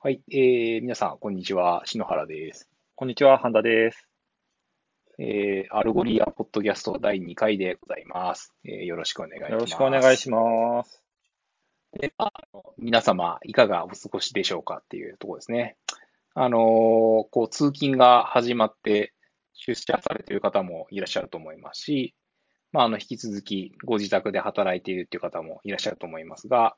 [0.00, 1.82] はい、えー、皆さん、こんにちは。
[1.84, 2.68] 篠原です。
[2.94, 4.08] こんにちは、半田です。
[5.18, 8.54] えー、アルゴリアポッドキャスト第2回でございます。
[8.64, 9.52] えー、よろしくお願いします。
[9.54, 11.02] よろしくお願いします。
[11.98, 12.32] でまあ
[12.78, 15.76] 皆様、いかがお過ごしでしょうかっていうところですね。
[16.36, 19.12] あのーこう、通勤が始まって
[19.54, 22.14] 出社されている方もいらっしゃると思いますし、
[22.70, 26.76] まあ、あの、引き続きご自宅で働いているっていう方もいらっしゃると思いますが、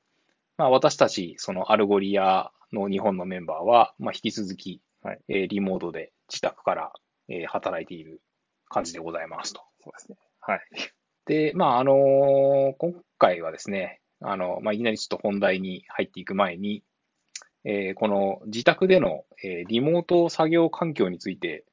[0.61, 6.92] まあ、私たち、そのアルゴリアの日本のメンバーは、まあ、引き続き、はいえーリモートで自宅から、
[7.30, 8.20] えー働いている
[8.68, 9.62] 感じでございますと。
[9.82, 10.18] そうですね。
[10.38, 10.60] はい。
[11.24, 16.82] で、まあ、あの今回はですね、あの、まあ、いきなりちょっと本題に入っていく前に、
[17.65, 21.65] えーこの自宅での、えーリモート作業環境について、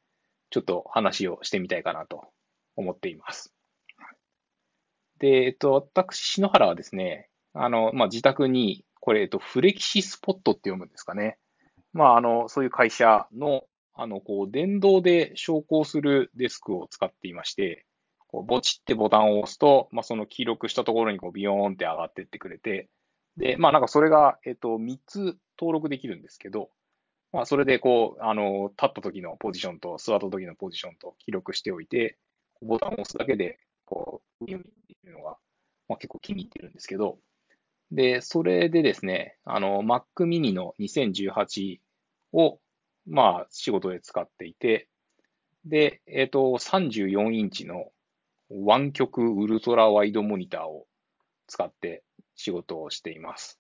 [0.50, 2.30] ちょっと話をしてみたいかなと
[2.78, 3.54] 思っています。
[5.20, 7.28] で、えっと、私、篠原はですね、
[7.60, 11.38] あの、まあ、自宅に、これ、えっと、フレキシスポットって読むんですかね。
[11.94, 17.86] まあ、あの、そういう会社の、あの、こう、電動で昇降するデスクを使っていまして、
[18.28, 22.90] こう、ボチってボタンを押すと、まあ、その記録したところにこう、ビヨーンって上がってってくれて、
[23.38, 26.70] で、まあ、なんかそれが、えっと、3つ登録できるんですけど、
[27.32, 32.18] まあ、それでこう、あの、立った時のポジションと座った時のポジションと記録しておいて、
[32.62, 35.38] ボタンを押すだけで、こう、ビヨンっていうのが、
[35.88, 37.20] まあ、結構気に入ってるんですけど、
[37.92, 41.80] で、それでですね、あの、Mac mini の2018
[42.34, 42.60] を、
[43.06, 44.90] まあ、仕事で使っていて、
[45.66, 47.92] で、えっと、34インチの
[48.50, 50.86] 湾曲ウルトラワイドモニターを
[51.48, 52.04] 使って
[52.36, 53.60] 仕事をしています。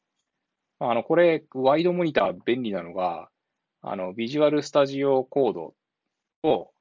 [0.79, 3.29] あの、これ、ワイドモニター便利なのが、
[3.81, 5.73] あの、ビジュアルスタジオコード
[6.41, 6.71] と、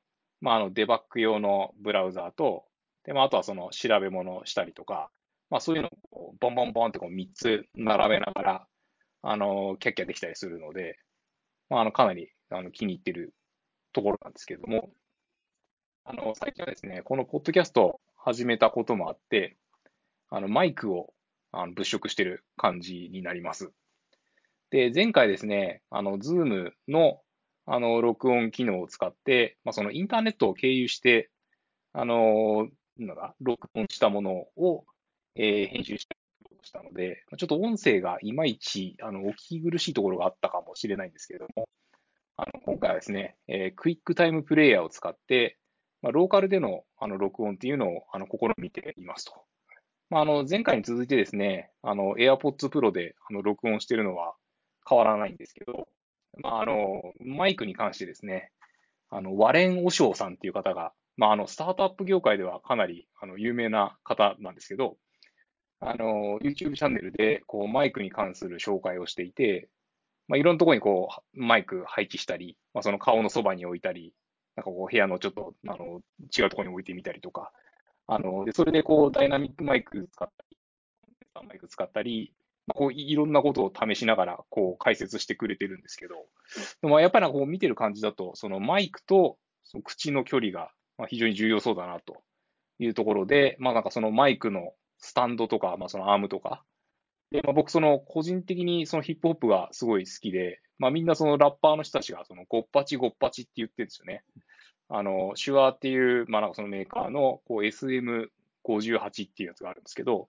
[0.41, 2.65] まあ、あの、デバッグ用のブラウザーと、
[3.05, 5.11] で、まあ、あとはその調べ物をしたりとか、
[5.51, 8.67] まあ、そういうのをボンボンボンってこう3つ並べながら、
[9.23, 10.99] あの、キャッキャできたりするので、
[11.69, 13.35] まあ、あの、かなりあの気に入ってる
[13.93, 14.91] ところなんですけども、
[16.05, 19.57] あの、最近はですね、このポッドキャストを始めたこともあって、
[20.31, 21.13] あの、マイクを
[21.53, 23.73] あの物色してる感じになります。
[24.71, 27.23] で、前回ですね、あの、ズームの、
[27.67, 31.31] あの、録音機能を使って、まあ、そのインターネットを経由して、
[31.93, 32.69] あの、
[32.99, 34.85] なんだ、録音したものを、
[35.37, 36.07] えー編集し
[36.73, 41.69] たので、ちょっと音声がいまいち、あの、お聞き苦しいところがあったかもしれないんですけれども、
[42.37, 45.59] あの、今回はですね、えークイックタイムプレイヤーを使って、
[46.03, 49.33] まあ、ローカルでの、あの、録音っていうのを、あの、試みていますと。
[50.11, 54.35] まあ、あの、前回に続いてですね、あの、AirPods Pro で、あの、録音しているのは
[54.89, 55.89] 変わらないんですけど、
[56.43, 58.53] まあ、あの、マイクに関してですね、
[59.09, 64.97] あの、ワレン・オショウさんっていう方が、まあ、あの、スタートアップ業界ではかなり、あの、有名な方なんですけど、
[65.81, 69.69] あの、YouTube チャンネルで、こう、マイクに関する紹介をしていて、
[70.29, 74.13] まあ、いろんなところにこう、マイク配置したり、まあ、その顔のそばに置いたり、
[74.57, 76.01] なんかこう、部屋のちょっと、あの、
[76.37, 77.53] 違うところに置いてみたりとか、
[78.07, 80.57] あの、で、それでこう、ダイナミックマイク使ったり、
[81.47, 82.33] マイク使ったり、
[82.75, 86.15] こう、いろんなことを試しながら、こう、解説してくれてるんですけど、
[86.81, 92.23] でもやっぱりこう、見てる感じだと、そのマイクとその口の距離が、まあ、非常に重要そうだな、と
[92.79, 96.63] いうところで、まあなんかそのマイクのスタンドとか、まあそのアームとか、
[97.31, 104.23] で、まあ僕その個人的にそのヒップホップがすごい好きで、まあみんなそのラッパーの人たちがそのゴッパチゴッパチって言ってるんですよね。
[104.89, 110.29] あの、シュアーっていう、まあなんかそのメーカーのこう SM58 っていうやつがあるんですけど、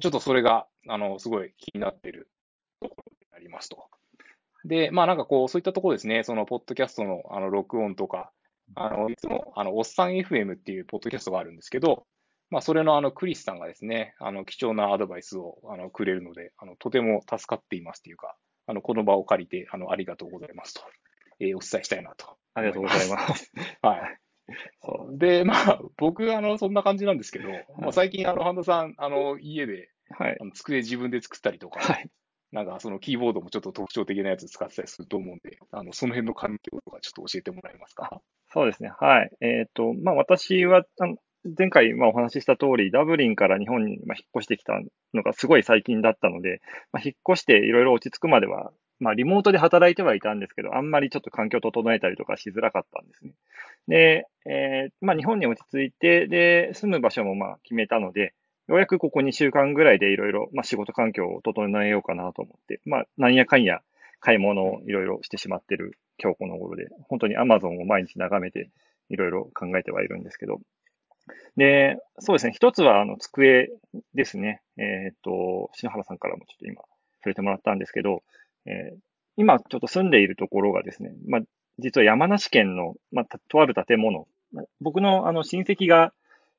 [0.00, 2.28] ちょっとそれが、あの、すごい気になってる
[2.80, 3.88] ところになりますと。
[4.64, 8.32] で、まあなんかこう、そういったところですね、そのポッドキャストのあの録音とか、
[8.74, 12.06] あの、いつも、あの、おっさん FM っていうポッドキャストがあるんですけど、
[12.52, 18.36] まあ、それのあの、クリスさんがですね、あの、貴重なアドバイスを、あの、くれるので、あの、とても助かっていますというか、
[18.66, 20.82] あの、この場を借りて、あの、ありがとうございますと、
[21.40, 22.36] えーお伝えしたいなと。
[22.54, 23.50] ありがとうございます。
[23.80, 24.18] はい。
[25.18, 27.48] で、まあ、僕、あの、そんな感じなんですけど、
[27.78, 30.36] まあ、最近、あの、半田さん、あの、家で、はい。
[30.38, 32.10] あの机自分で作ったりとか、はい。
[32.52, 38.20] なんか、そのキーボードもちょっと特徴的なやつ使ってたりすると思うんで、あの、その辺の環境とかちょっと教えてもらえますか？
[38.48, 38.90] そうですね。
[39.00, 39.30] はい。
[39.40, 44.80] えっ、と、まあ、私は、あの前回、まあ、お話しした通り、ダブリンから日本にまあ引っ越してきた
[45.12, 46.60] のがすごい最近だったので、
[46.92, 53.32] まあ、引っ越していろいろ落ち着くまでは、まあ、リモートで働いてはいたんですけど、あんまりちょっと環境を整えたりとかしづらかったんですね。
[53.88, 58.34] で、えーまあ、日本に落ち着いて、で、住む場所もまあ決めたので、
[58.68, 63.80] ようやくここ2週間ぐらいでいろいろ、まあ、仕事環境を整えようかなと思って、まあ、なんやかんや
[64.20, 68.70] 買い物をいろいろしてしまってる今日この頃で、本当に Amazon を毎日眺めて
[69.08, 70.60] いろいろ考えてはいるんですけど。
[71.56, 72.52] で、そうですね。
[72.52, 73.70] 一つは、あの、机
[74.14, 74.62] ですね。
[74.78, 76.82] えっ、と、篠原さんからもちょっと今
[77.20, 78.22] 触れてもらったんですけど、
[78.66, 78.98] えー
[79.36, 81.40] 今ちょっと住んでいるところがですね、まあ、
[81.78, 84.26] 実は山梨県の、まあ、とある建物、
[84.80, 86.12] 僕のあの親戚が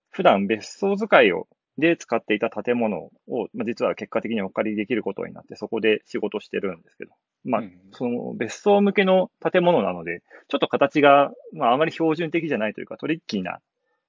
[0.10, 1.48] 普段別荘使いを
[1.78, 3.12] で使っていた建物を、
[3.54, 7.12] まあ、実は結果的にお借りできることになって、そこで仕事してるんですけど、
[7.46, 13.60] まあ、うん、その別荘向けの建物なので、ちょっと形が、まあ、あまり標準的じゃないというか、トリッキーな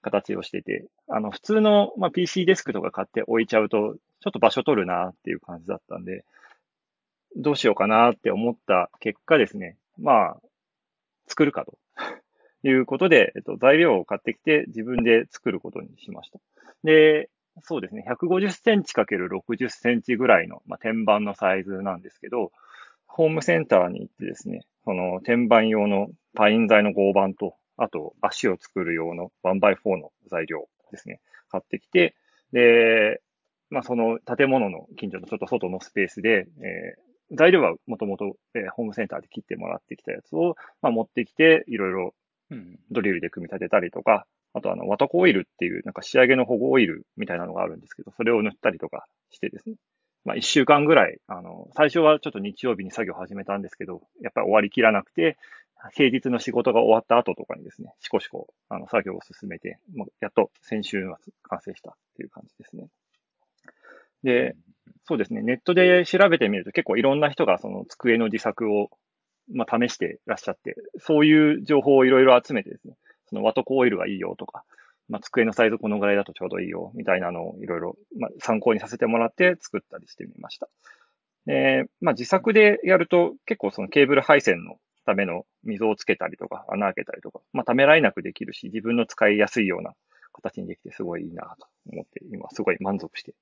[0.05, 6.25] 形をしてて、あの、普通の、まあ、PC デスクとか買って置いちゃうと、ちょっと場所取るなっていう感じだったんで、
[7.37, 10.37] どうしようかなって思った結果ですね、まあ、
[11.27, 11.79] 作るかと。
[12.67, 16.39] いうことで、えっと、材料を買ってきて自分で作ることにしました。
[16.83, 17.29] で、
[17.61, 22.53] そうですね、150センチ ×60 センチぐらいの、まあ、天板のサイズなんですけど、
[23.07, 32.15] ホームセンターに行ってですね、その天板用のパイン材の合板と、あと足を作る用の 1x4 の材料ですね、買ってきて、
[32.53, 33.21] で、
[33.71, 38.37] まあその建物の近所のちょっと外のスペースで、えー、材料はもともと
[38.75, 42.15] ホームセンターで切ってもらってきたやつを、まあ、持ってきて、いろいろ
[42.91, 49.77] ドリルで組み立てたりとか、あとあの、ワトコオイルっていうなんか仕上げの保護オイルみたいなのがあるんですけど、それを塗ったりとかしてですね。
[50.25, 55.37] まあ一週間ぐらい、あの、最初はちょっと日曜日に作業始めたんですけど、やっぱり終わりきらなくて、
[55.93, 62.89] 平日の仕事が終わった後とかにですね、しこしこ、あの、作業を進めて、もうやっと先週末完成したっていう感じですね。
[64.23, 64.57] で、
[65.05, 68.89] そうですね、ネットで調べてみると結構いろんな人がその机の自作を、
[69.53, 72.95] まあ、試してらっしゃって、そういう情報をいろいろ集めてですね、
[73.29, 74.65] そのワトコオイルがいいよとか、
[75.09, 80.69] まあ、机のサイズこのぐらいだとちょうどいいよ、みたいなのをいろいろ、まあ、参考にさせてもらって作ったりしてみました。
[81.45, 89.95] で、まあ、自作でやると結構そのケーブル配線のための溝をつけたりとか、穴開けたりとか、まあ、ためらいなくできるし、自分の使いやすいような
[90.33, 93.35] 形にできてすごいいいなと思って、今すごい満足して、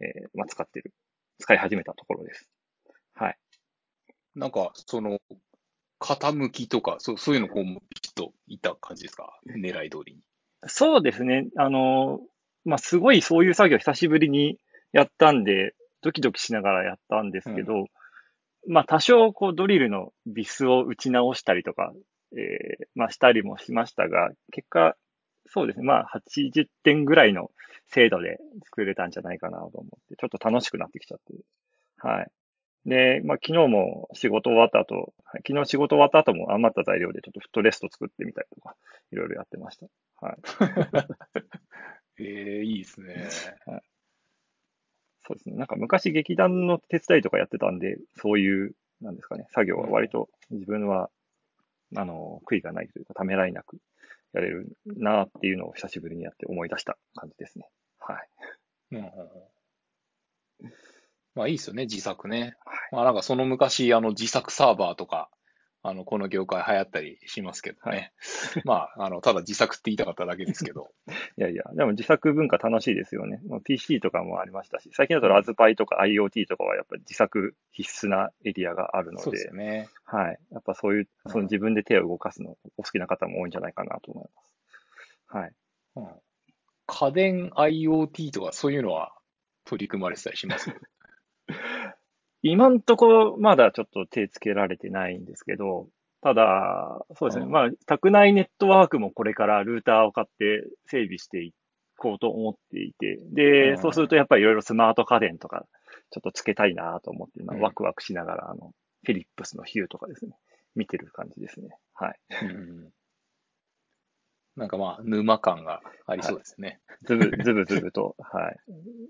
[0.00, 0.92] えー、まあ、使ってる、
[1.38, 2.48] 使い始めたところです。
[3.14, 3.38] はい。
[4.34, 5.18] なんか、その、
[5.98, 9.40] 傾きとか、そう、そういうのこう、ピッといった感じですか？
[9.46, 10.20] 狙い通りに。
[10.66, 11.46] そうですね。
[11.56, 12.20] あの、
[12.66, 14.58] まあ、すごいそういう作業久しぶりに
[14.92, 17.86] やったんで、ドキドキしながらやったんですけど、うん、
[18.68, 21.92] まあ、多少、こう、ドリルのビスを打ち直したりとか、
[22.32, 24.96] えー、まあ、したりもしましたが、結果、
[25.48, 25.84] そうですね。
[25.84, 27.50] まあ、80点ぐらいの
[27.88, 31.34] 精度で作れたんじゃないかなと思って、ちょっと楽しくなってきちゃって。
[31.98, 32.30] はい。
[32.84, 35.12] で、まあ、昨日も仕事終わった後、
[35.46, 38.76] 昨日仕事終わった後も余った材料でちょっとフットレスト作ってみたりとか、
[39.12, 39.86] いろいろやってました。
[40.20, 40.36] はい。
[42.18, 42.22] え
[42.58, 43.28] えー、いいですね。
[43.66, 43.82] はい。
[45.26, 45.56] そうですね。
[45.56, 51.10] なんか昔劇団の手伝いとかやってたんで、そういう、なんですかね、作業は割と自分は、
[51.96, 53.78] あの、悔いがないというか、ためらいなく
[54.32, 57.68] やれるなっていうのを久しぶりにやって思い出した感じですね。
[57.98, 58.28] はい。
[58.92, 59.10] うん
[61.34, 62.56] まあいいですよね、自作ね。
[62.92, 65.28] まあなんかその昔、あの自作サーバーとか、
[65.88, 68.12] あの、この業界流行ったりしますけどね。
[68.54, 70.90] はい、 まあ、あの、ただ自作って言いたかっただけですけど。
[71.38, 73.40] いやいや、でも自作文化楽しいですよね。
[73.64, 79.22] PC とかもありましたし、最近だとラズパイとか IoT とかはやっぱり自作必須なエリアがあるので。
[79.22, 79.88] そうですよね。
[80.04, 80.38] はい。
[80.50, 84.54] やっぱそういう、その自分で手を動かすのお好きな方も多いんじゃないかなと思います。
[85.28, 85.52] はい。
[85.96, 86.08] うん、
[86.86, 89.14] 家電 IoT とかそういうのは
[89.64, 90.74] 取り組まれてたりします？
[92.50, 95.88] 今んとこまだちょっと手つけられてないんですけど、
[96.22, 97.46] ただ、そうですね。
[97.46, 101.52] まあ、宅内ネットワークもこれからルーターを買って整備してい
[101.96, 105.66] こうと思っていて、で、そうするとやっぱりいろいろスマート家電とか、
[106.10, 108.72] ちょっとつけたいなと思って、今ワクワクしながら、あの、
[109.04, 110.32] フィリップスのヒューとかですね、
[110.74, 111.78] 見てる感じですね。
[111.94, 112.18] はい。
[112.42, 112.88] うん
[114.56, 116.80] なんかまあ、沼感がありそうですね。
[116.88, 118.56] はい、ずぶ、ずぶずぶと、はい。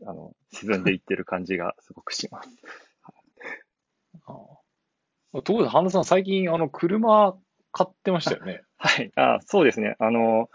[0.04, 2.50] あの、沈んでいってる感じがすごくします。
[4.26, 4.32] あ
[5.34, 7.36] あところで、半田さん、最近、あの、車
[7.72, 8.62] 買ってましたよね。
[8.78, 9.10] はい。
[9.16, 9.96] あそうですね。
[9.98, 10.48] あの、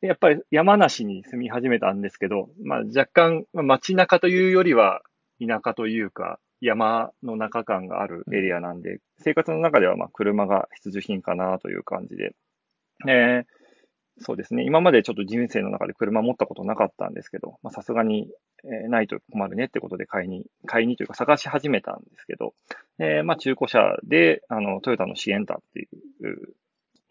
[0.00, 5.02] やっぱり山梨に住み始めたんですけど、まあ若干、街中というよりは
[5.40, 12.34] 田舎というか、山の中感があるエリアなんで、生活の中ではまあ車が必需品かなという感じで、
[13.08, 13.44] えー、
[14.20, 14.64] そうですね。
[14.64, 18.28] 今までちょっと人生の中で車持ったことなかったんですけど、まあさすがに、
[18.64, 22.54] えー、ないと困るねってことで買いに、買いにというか探し始めたんですけど、
[22.98, 26.54] えー、まあ中古車で、あの、トヨタのシエンタっていう、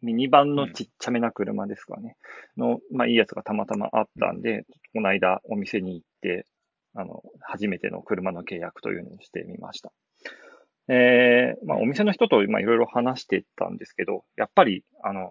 [0.01, 2.15] ミニバンのちっちゃめな車ですかね。
[2.57, 6.45] の、まあいいやつがたまたまあったんで、この間お店に行って、
[6.95, 9.91] あの、初めての車の契約というのをしてみました。
[10.88, 15.27] えー、まあお店の人と今いろいろ話してたんですけど、やっぱり、あの、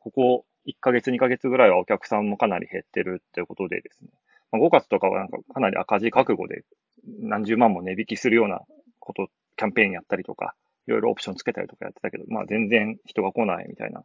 [0.00, 4.10] ここ1ヶ月、2ヶ月ぐらいはお客さんもかなり減ってるってことでですね、
[4.52, 6.64] まあ、5月とかはなんかかなり赤字覚悟で
[7.20, 8.60] 何十万も値引きするような
[9.00, 10.54] こと、キャンペーンやったりとか、
[10.86, 14.04] いろいろオプションつけたりとかやってたけど、まあ全然人が来ないみたいな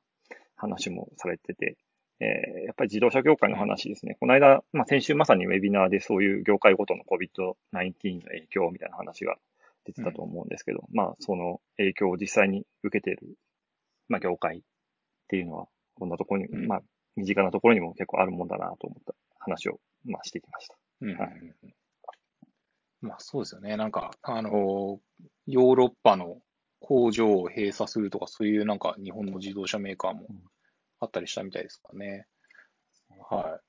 [0.55, 1.77] 話もされてて、
[2.19, 4.17] えー、やっぱり自動車業界の話ですね。
[4.19, 9.37] この間、まあ先週まさにウェビナーでそういう業界ごとの COVID-19 の影響みたいな話が
[9.85, 13.35] 出てたと思うんですけど、うん、まあその影響を実際に受けている、
[14.07, 14.61] まあ業界っ
[15.27, 15.67] ていうのは、
[16.01, 16.81] こんなところに、うん、まあ
[17.15, 20.75] 身近なところにも結構あるもんだなと思った話を、まあしてきました。
[21.01, 21.29] うん、はい。
[23.01, 23.77] まあそうですよね。
[23.77, 24.99] なんか、あの、
[25.45, 26.39] ヨーロッパの
[26.79, 30.25] 工場を閉鎖するとか、そういうなんか日本の自動車メーカーも
[30.99, 32.25] あったりしたみたいですかね。
[33.29, 33.59] は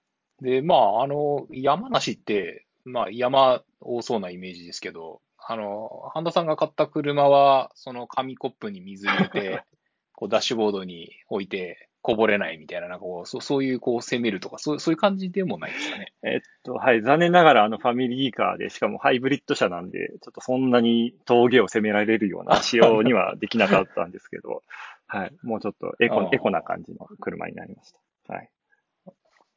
[0.41, 0.45] い。
[0.45, 9.65] で、まあ、あの、山梨って、まあ、山多そうなイメージですけど、あの、半田さんが買った車は、その紙コップに水入れて、
[10.23, 16.13] こうダッシュボードに置いて、こぼれないみたいな、なんかこう、そそういうこう攻めるとか、そうそういう感じでもないですかね。
[16.23, 17.03] えっと、はい。
[17.03, 24.63] 残念ながらあのファミリーカーで、しかもハイブリッド車なんで、ちょっとそんなに峠を攻められるような仕様にはできなかったんですけど、
[25.09, 25.33] はい。
[25.43, 27.93] もうちょっとエコ、エコな感じの車になりまし
[28.29, 28.33] た。
[28.33, 28.51] はい。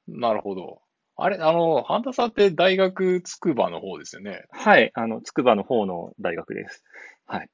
[0.07, 0.81] なるほど。
[1.15, 4.45] あれ、あの、半田さんって大学筑波の方ですよね？
[4.49, 4.89] はい。
[4.95, 6.83] あの、筑波の方の大学です。
[7.27, 7.49] はい。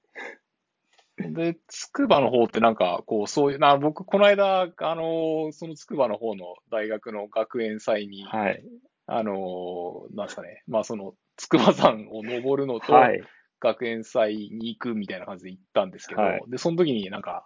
[1.33, 8.63] で、筑波の方ってなんか、こう、そういう、な、僕、この間、あの、その筑波の方の大学の学園祭に、はい。
[9.07, 13.21] あの、なんですかね、まあ、その、筑波山を登るのと、はい。
[13.59, 17.45] 学園祭に行くみたいな感じで行ったんですけど、はい、で、その時になんか、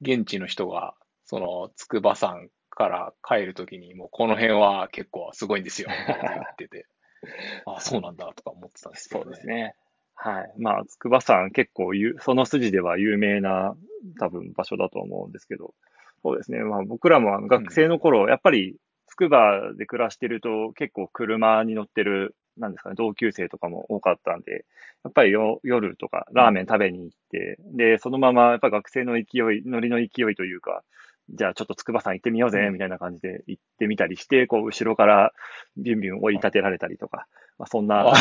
[0.00, 0.94] 現地の人が、
[1.24, 6.86] その、筑波山から帰るときに、もうこの辺は結構すごいんですよ、って言ってて、
[7.66, 9.74] あそうなんだとか思ってたんですけど、ね、そうですね。
[10.20, 10.52] はい。
[10.58, 13.76] まあ、筑波山結構その筋では有名な
[14.18, 15.74] 多分場所だと思うんですけど、
[16.22, 16.58] そうですね。
[16.58, 18.74] まあ僕らも学生の頃、うん、やっぱり
[19.06, 24.64] 筑波で暮らしてると結構車に乗ってる、なんですかね、同級生とかも多かったんで、
[25.04, 25.32] やっぱり
[25.62, 30.82] 夜とかラーメン食べに行って、うん、で、そのままやっぱ学生の勢い、ノリの勢いというか、
[31.30, 35.32] じゃあちょっと筑波山行ってみようぜ、みたいな感じで行ってみたりして、こう、後ろから
[35.76, 37.26] ビュンビュン追い立てられたりとか、
[37.58, 38.12] まあ、そんな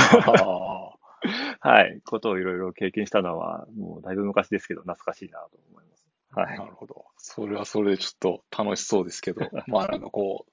[1.60, 6.08] はい、ことをいろいろ経験したのは、もうだいぶ昔ですけど、懐かしいなと思います。
[6.32, 6.58] はい。
[6.58, 7.06] なるほど。
[7.18, 10.52] それはそれでちょっと楽しそうですけど、 まあなんかこう、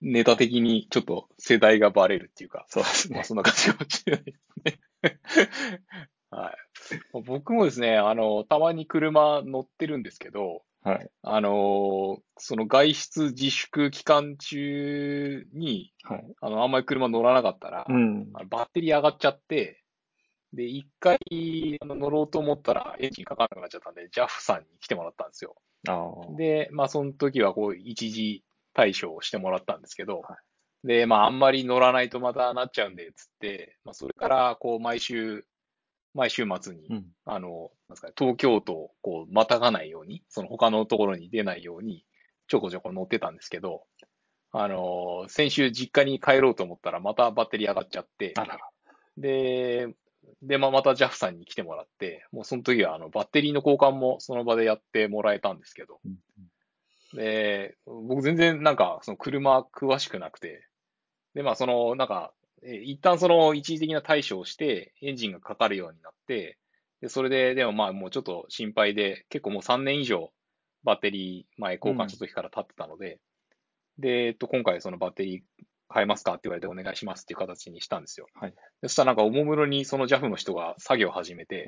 [0.00, 3.16] ネタ的にちょっと世代がバレるっていうか、そうですね。
[3.16, 4.80] まあそんな感じかもしれないですね。
[6.30, 7.22] はい。
[7.24, 11.10] 僕もですね、あの、たまに車乗ってるんですけど、はい。
[11.22, 16.24] あのその外出自粛期間中に、はい。
[16.40, 18.32] あの、あんまり車乗らなかったら、うん。
[18.32, 19.81] バッテリー上がっちゃって、
[20.52, 21.18] で、一回
[21.80, 25.56] あの乗ろうと思ったらエンジンかかんなくなっちゃったんで、JAF さんに来てもらったんですよ。
[26.36, 28.44] で、まあその時はこう一時
[28.74, 30.36] 対処をしてもらったんですけど、は
[30.84, 35.44] い、で、まああんまり乗らないとまたなっちゃうんで、つって、まあそれからこう毎週、
[36.14, 42.04] 毎週末に、うん、あの、なんですかね、東京都をこうまたがないように、その他のところに出ないように、
[42.46, 43.84] ちょこちょこ乗ってたんですけど、
[44.52, 48.34] あの、先週実家に帰ろうと思ったらまたバッテリー上がっちゃって、
[49.16, 49.94] で、
[50.42, 56.00] で、まあ、また JAF さんに来てもらって、もうその時はあのバッテリーの交換もその場でやってもらえたんですけど、
[57.14, 60.66] で、僕全然なんかその車詳しくなくて、
[61.34, 66.58] で、まあそのなんか、一旦その一時的な対処をして、エンジンがかかるようになって、
[67.00, 70.32] で、それで、でもまあもうちょっと心配で、結構もう3年以上
[70.84, 73.18] バッテリー前交換した時から経ってたので、
[73.98, 78.26] うん、で、えっと、今回そのバッテリー変えますかって言われてお願いしますっていう形にしたんですよ。
[78.34, 78.54] はい。
[78.82, 81.66] そしたらなんかおもむろにその JAF の人が作業を始めて、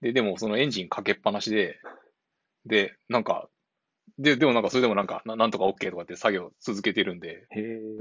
[0.00, 1.78] で、でもそのエンジンかけっぱなしで、
[2.66, 3.48] で、なんか、
[4.18, 7.46] で、でもなんかそれでもなんか、ななんとか OK とかって作業続けてるんで、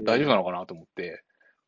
[0.03, 1.23] 大丈夫なのかなと思って、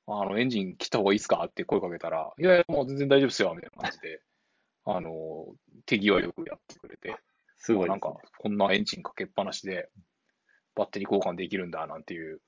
[0.08, 4.22] あの、エンジン切った方がいいですかって声かけたら、いやいや、もう全然大丈夫ですよ、みたいな感じで、
[4.86, 5.48] あの、
[5.86, 7.16] 手際よくやってくれて、
[7.58, 9.90] すごい、なんか、こんなエンジンかけっぱなしで、
[10.76, 12.42] バッテリー交換できるんだ、なんていう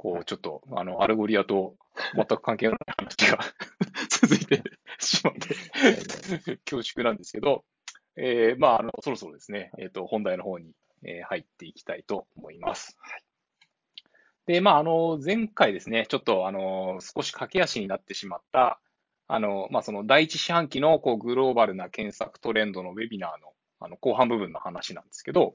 [0.00, 1.76] こう、ちょっと、あの、アルゴリアと
[2.14, 3.38] 全く関係のない話が
[4.08, 4.62] 続いて
[4.98, 7.66] しまって恐縮なんですけど、
[8.16, 10.72] えー、まあ、あの、そろそろですね、えっ、ー、と、本題の方に、
[11.04, 12.96] えー、入っていきたいと思います。
[12.98, 13.22] はい、
[14.46, 18.80] で、まあ、あの、前回ですね、ちょっと、あの、少し駆け足になってしまった、
[19.28, 23.52] あの、まあ、その第一四半期のこうグローバルな検索トレンドのウェビナーの
[23.82, 25.54] あの後半部分の話なんですけど、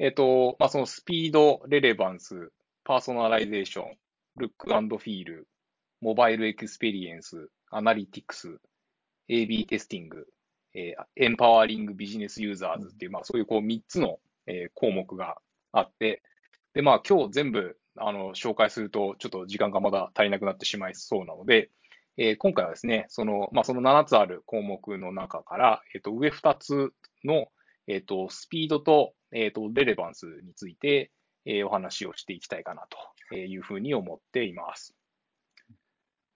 [0.00, 10.26] えっ、ー、と、まあ、そのスピード、 relevance、personalization、look and feel、mobile experience、analytics、AB testing、
[10.74, 14.18] えー、 empowering business users っていう、まあそういうこう3つの、
[14.48, 15.36] えー、項目が
[15.70, 16.24] あって、
[16.74, 21.70] で、まあ今日全部あの紹介するとちょっと時間がまだ足りなくなってしまいそうなので、
[22.16, 26.92] えー今回はですね、その、まあ、その7つある項目の中から、えっ、と、上2つ
[27.22, 27.52] の、
[27.86, 31.12] えっ、と、スピードと、えっ、と、 relevance について、
[31.44, 32.86] えーお話をしていきたいかな
[33.30, 34.94] というふうに思っています。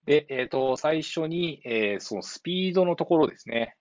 [0.06, 3.76] で、えっ、と、最初に、えーそのスピードのところですね。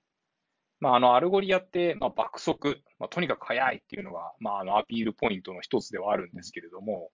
[0.80, 7.10] まあ、あの、アルゴリアって、まあ、爆速、まあ、とにかく速いっていうのが、まあ、あの、アピールポイントの一つではあるんですけれども、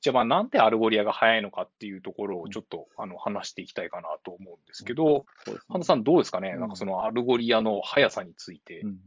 [0.00, 6.52] じゃあ、まあ、なんでアルゴリアが速いのかっていうところをちょっと、あの、話していきたいかなと思うんですけど、そうですねさんどうですかね？
[6.54, 8.88] うんなんかそのアルゴリアの速さについてう。
[8.88, 8.98] ん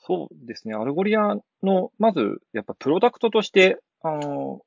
[0.00, 0.74] そうですね。
[0.74, 4.62] アルゴリアの、まず、やっぱプロダクトとして、あの、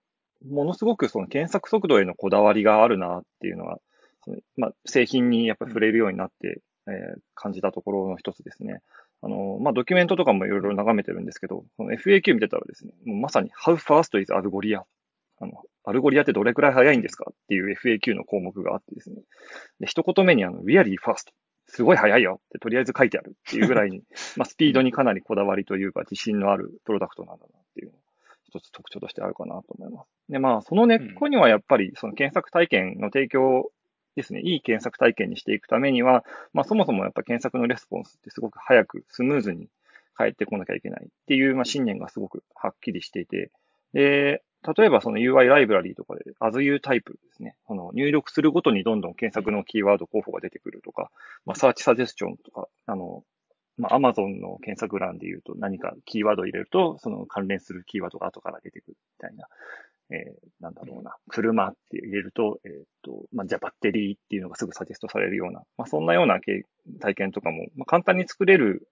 [0.47, 3.79] ものすごくその検索速度へのこだわりがあるなっていうのは、
[4.23, 8.79] そのまあ、製品にやっぱ触れるようになって、えー感じたところの一つですね。
[9.21, 14.85] あの、まあ、ドキュメントとかもいろいろ眺めてるんですけど、この FAQ 見てたらですね、もうまさに How fast is アルゴリア
[15.39, 19.17] あの、アルゴリアってどれくらい速いんですかっていう FAQ の項目があってですね。
[19.79, 21.31] で、一言目にあの、really fast
[21.73, 24.03] すごい速いよってとりあえず書いてあるっていうぐらいに、
[24.37, 27.97] まあ、スピードにかなりこだわりというか、自信のあるプロダクトなんだなっていうのが
[28.43, 30.09] 一つ特徴としてあるかなと思います。
[30.29, 33.71] で、まあ、その根っこにはやっぱり、その検索体験の提供
[34.15, 39.67] ですね、いい検索体験にしていくためには、まあ、そもそもやっぱ検索のレスポンスってすごく早く、スムーズに
[40.13, 43.49] 返ってこなきゃいけないっていう、まあ、信念がすごくはっきりしていて、
[43.93, 44.43] で、
[44.77, 47.55] 例えばその UI ライブラリーとかで AsU タイプですね。
[47.67, 51.11] その入力するごとにどんどん検索のキーワード候補が出てくるとか、
[51.45, 53.23] まあ、サーチサジェスチョンとか、あの、
[53.77, 59.47] まあ、Amazon の検索欄で言うと何かキーワードを入れると、その関連するキーワードが後から出てくるみたいな。
[60.11, 61.15] えーなんだろうな。
[61.29, 62.71] 車って入れると、えっ、
[63.03, 66.39] と、まあ、じゃあバッテリーっていうのがすぐサジェストされるような、まあ、そんなような
[67.01, 68.87] 体験とかも、まあ、簡単に作れる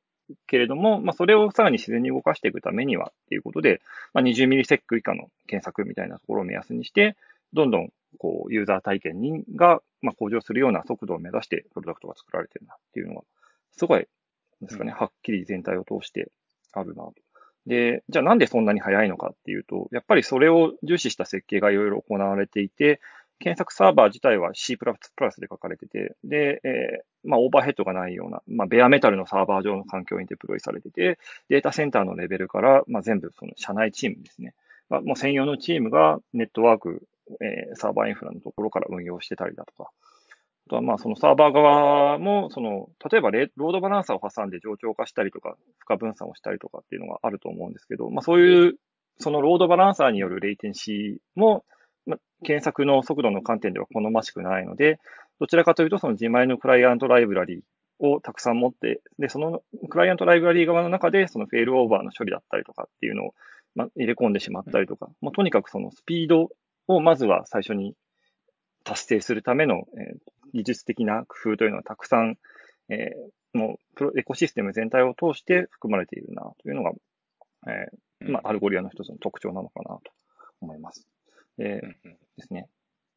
[0.47, 3.81] けれども、まあ、それをさらに自然に動かしていくためにはっていうことで、
[4.13, 7.15] まあ、20ミリセック以下の検索みたいなところを目安にして、
[7.53, 13.21] どんどん、こう、ユーザー体験にが、まあ、向上するような速度を目指して、プロダクトが作られてるなっていうのが、
[13.77, 14.07] すごい、
[14.61, 16.31] ですかね、うんはっきり全体を通して
[16.73, 17.13] あるなと。
[17.67, 22.99] で、じゃあなんでそんなに速いのかっていうと、やっぱりそれを重視した設計がいろいろ行われていて、
[23.41, 34.53] 検索サーバー自体は C++ で書かれてて、で、えーまあ、オーバーヘッドがないような、まあ、ベアメタルのサーバー上の環境にデプロイされてて、データセンターのレベルから、まあ、全部その社内チームですね。
[34.89, 37.07] まあ、もう専用のチームがネットワーク、
[37.41, 39.89] えーサーバーインフラのところから運用してたりだとか、
[40.67, 48.75] あとはまあそのサーバー側も、その、例えばロードバランサーを挟んで冗長化したりとか、負荷分散をしたりとかっていうのがあると思うんですけど、まあそういう、
[49.17, 51.63] そのロードバランサーによるレイテンシーも、
[52.43, 54.99] 検索の速度の観点では好ましくないので、
[55.39, 57.63] どちらかというとその自前のクライアントライブラリ
[57.99, 63.33] をたくさん持って、で、そのクライアントライブラリー側の中でそのフェールオーバーの処理だったりとかっていうのを、
[63.75, 66.49] ま、入れ込んでしまったりとか、もうとにかくそのスピード
[66.87, 67.95] をまずは最初に
[68.83, 70.17] 達成するための、えー
[70.53, 72.35] 技術的な工夫というのはたくさん、
[72.89, 76.91] えーもうプロエコシステム全体を通して含まれているなというのが、
[77.67, 80.01] えーまあ、アルゴリアの一つの特徴なのかなと
[80.61, 81.05] 思います。
[81.57, 82.17] でうんうん。
[82.37, 82.67] ですね。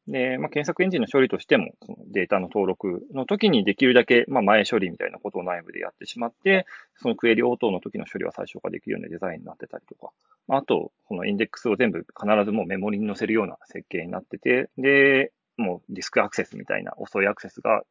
[0.07, 10.11] で、まあ、検索エンジンの処理としても、そのデータの登録の時にできるだけ、まあ、前処理みたいなことを内部でやってしまって、そのクエリ応答の時の処理は最小化できるようなデザインになってたりとか、
[10.47, 17.83] あと、このインデックスを全部必ずもうメモリに載せるような設計になってて、で、もうディスクアクセスみたいな遅いアクセスが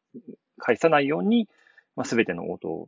[0.57, 1.49] 返さないように、
[1.97, 2.87] まあ、全ての応答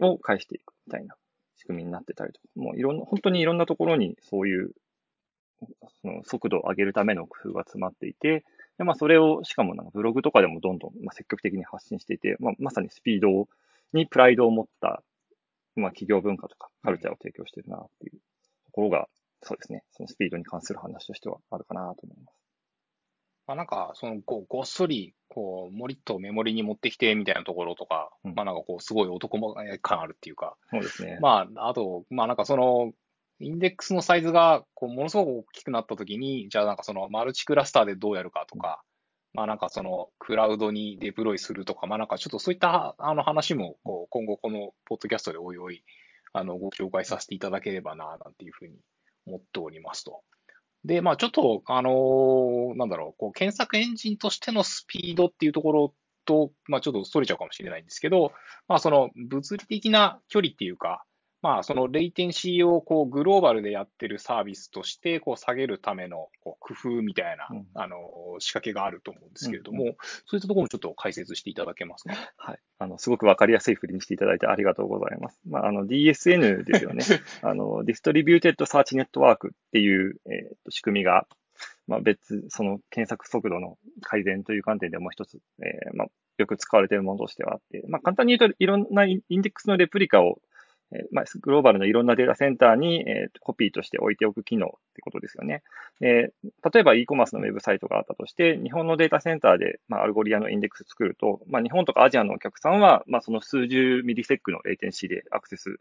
[0.00, 1.14] を返していくみたいな
[1.56, 4.72] 仕組みになってたりとか、もういろんな、本当にいろんなところにそういう
[6.26, 8.44] 速度を上げるための工夫が詰まっていて、
[8.78, 13.48] でまあ、それを、しかもなんかブログとかでもどんどん、まあ、積極的に発信していて、まあ、まさにスピード
[13.92, 15.02] にプライドを持った、
[15.76, 19.08] まあ、企業文化とかカルチャーを提供しているなっていうところが、
[19.42, 22.46] そうですね、そのスピードに関する話としてはあるかなと思います。
[23.46, 29.38] まあなんか、その、ごごっそり、こう、もりっとメモリに持ってきてみたいなところとか、うんまあなんかこう、すごい男
[29.82, 31.18] 感あるっていうか、そうですね。
[31.20, 32.92] まあ、あと、まあなんかその、
[33.40, 38.82] インデックスのサイズが、こう、ものすごく大きくなったときに、じゃあなんかその、マルチクラスターでどうやるかとか、
[39.34, 45.84] まあなんかその、クラウドにデプロイするとか、まあなんかちょっとそういった、あの話も、こう、今後このポッドキャストでおいおい、
[46.32, 48.78] あの、ご紹介させていただければな、なんていうふうに
[49.26, 50.22] 思っておりますと。
[50.84, 55.94] で、まあちょっと、あのなんだろう、こう、検索エンジンとしてのスピードっていうところ
[56.24, 58.32] と、まあちょっとそれちゃうかもしれないんですけど、
[58.68, 61.04] まあその物理的な距離っていうか、
[61.46, 67.98] まあそのレイテンシーをこうグローバルでやってるサービスとしてこう下げるためのこう工夫みたいな、うんあの、
[68.40, 72.16] 仕掛けがあると思うんですけれども、うんそういったところもちょっと解説していただけますか？
[72.36, 72.58] はい。
[72.80, 75.38] あの、すごくわかりやすい振りにしていただいてありがとうございます。
[75.48, 77.04] まあ、あの、DSN ですよね。
[77.42, 81.28] あの、Distributed Search Network っていう、えーと仕組みが、
[81.86, 90.55] まあ、別、その検索速度の改善という観点でもう一つ、えー、まあ、よく使われているものとしてはあって、まあ、簡単に言うと、いろんなインデックスのレプリカをえ
[91.10, 95.62] まあ、グローバルのいろんなデータセンターに、えー、コピーとして置いておく機能ってことですよね。
[96.00, 105.80] えー、例えば e コマースのウェブサイトがあったとして、日本のデータセンターで、まあ、アルゴリアのインデックス作ると、まあ、日本とかアジアのお客さんは、まあ、その数十 millisec のレイテンシーでアクセス、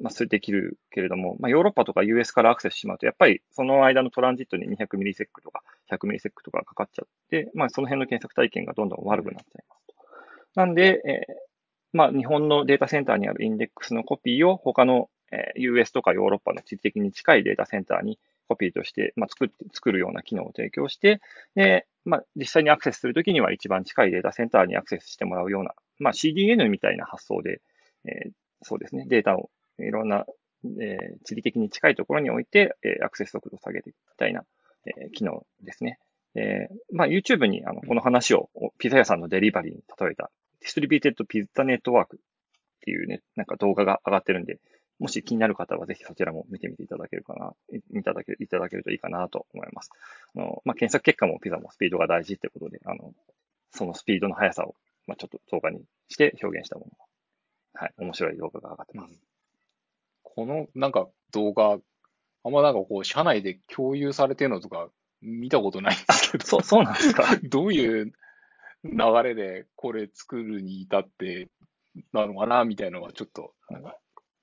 [0.00, 9.80] まあ、できるけれども、まあ、ヨーロッパとか US からアクセスしまうと、やっぱりその間のトランジットに200 millisec とか100 millisec とかかかっちゃって、まあ、その辺の検索体験がどんどん悪くなっちゃいます。
[10.56, 11.49] なんで、えー
[11.92, 21.20] まあ、日本のデータセンターにあるインデックスのコピーを他の、え、US とかヨーロッパの地理的に近いデータセンターにコピーとして、まあ、作って、作るような機能を提供して、
[21.54, 27.60] で、まあ、実際にアクセスするときには一番近いデータセンターにアクセスしてもらうような、まあ、CDN みたいな発想で、
[28.04, 30.26] えー、そうですね、データをいろんな、
[30.64, 34.44] えー、地理的に近いところに置いて、えー、アクセス速度を下げていくみたいな、
[34.86, 35.98] えー、機能ですね。
[36.34, 42.20] えー、まあ、YouTube にあのこの話をピザ屋さんのデリバリーに例えた Distributed Pizza Network っ
[42.80, 44.58] ていうね、なんか動画が上がってるんで、
[44.98, 47.52] もし気になる方はぜひそちらも見てみていただけるかな、
[47.90, 49.90] 見ただけ、いただけるといいかなと思います。
[50.36, 53.14] あの、まあ、検索結果もピザもスピードが大事ってことで、あの、
[53.72, 54.74] そのスピードの速さを、
[55.06, 56.92] まあ、ちょっと動画にして表現したもの。
[57.72, 59.14] はい、面白い動画が上がってます。
[60.22, 61.78] この、なんか動画、
[62.44, 64.90] あんまなんかこう、社内で共有されてるのとか
[65.22, 66.44] 見たことないんですけど。
[66.46, 67.24] そう、そうなんですか？
[67.48, 68.12] どういう
[68.84, 71.48] 流れでこれ作るに至って
[72.12, 73.54] なのかな、みたいなのはちょっと、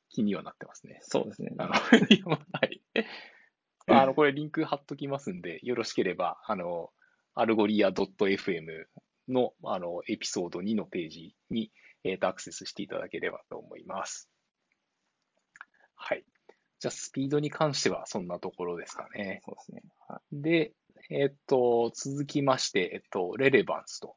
[0.09, 0.99] 気にはなってますね。
[1.01, 1.51] そうですね。
[1.57, 1.79] あの、は
[2.69, 2.81] い。
[3.87, 6.91] あの、これリンク貼っときますんで、よろしければ、あの、
[7.33, 8.85] アルゴリア .fm
[9.27, 11.71] の、あの、エピソード2のページに、
[12.03, 14.29] えっ、ー、と、アクセスしていただければと思います。
[15.95, 16.25] はい。
[16.79, 19.41] じゃあ、スピードに関してはそんなところですかね。
[19.45, 19.81] そうですね。
[20.07, 20.73] はい、で、
[21.09, 24.15] えっ、ー、と、続きまして、えっ、と、 relevance と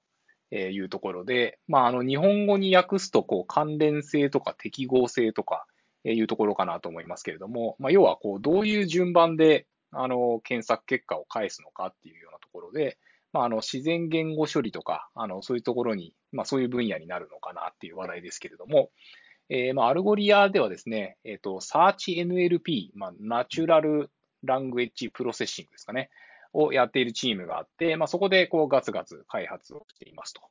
[0.51, 5.67] というところで、まあ、あの、日本語に訳すと、こう、関連性とか適合性とか
[6.05, 12.99] いうところかなと思いますけれども、まあ、要は、こう、どういう順番で、あの、検索結果を返すのかっていうようなところで、
[13.33, 18.91] まあ、あの、自然言語処理とか、あの、そういうところに、まあ、そういう分野になるのかなっていう話題ですけれども、
[19.49, 26.09] えー、まあ、 Algolia ではですね、えっ、ー、と、 Search NLP、まあ、 Natural Language Processing ですかね。
[26.53, 30.43] をやっているチームがあって、まあ、そこでこうガツガツ開発をしていますと。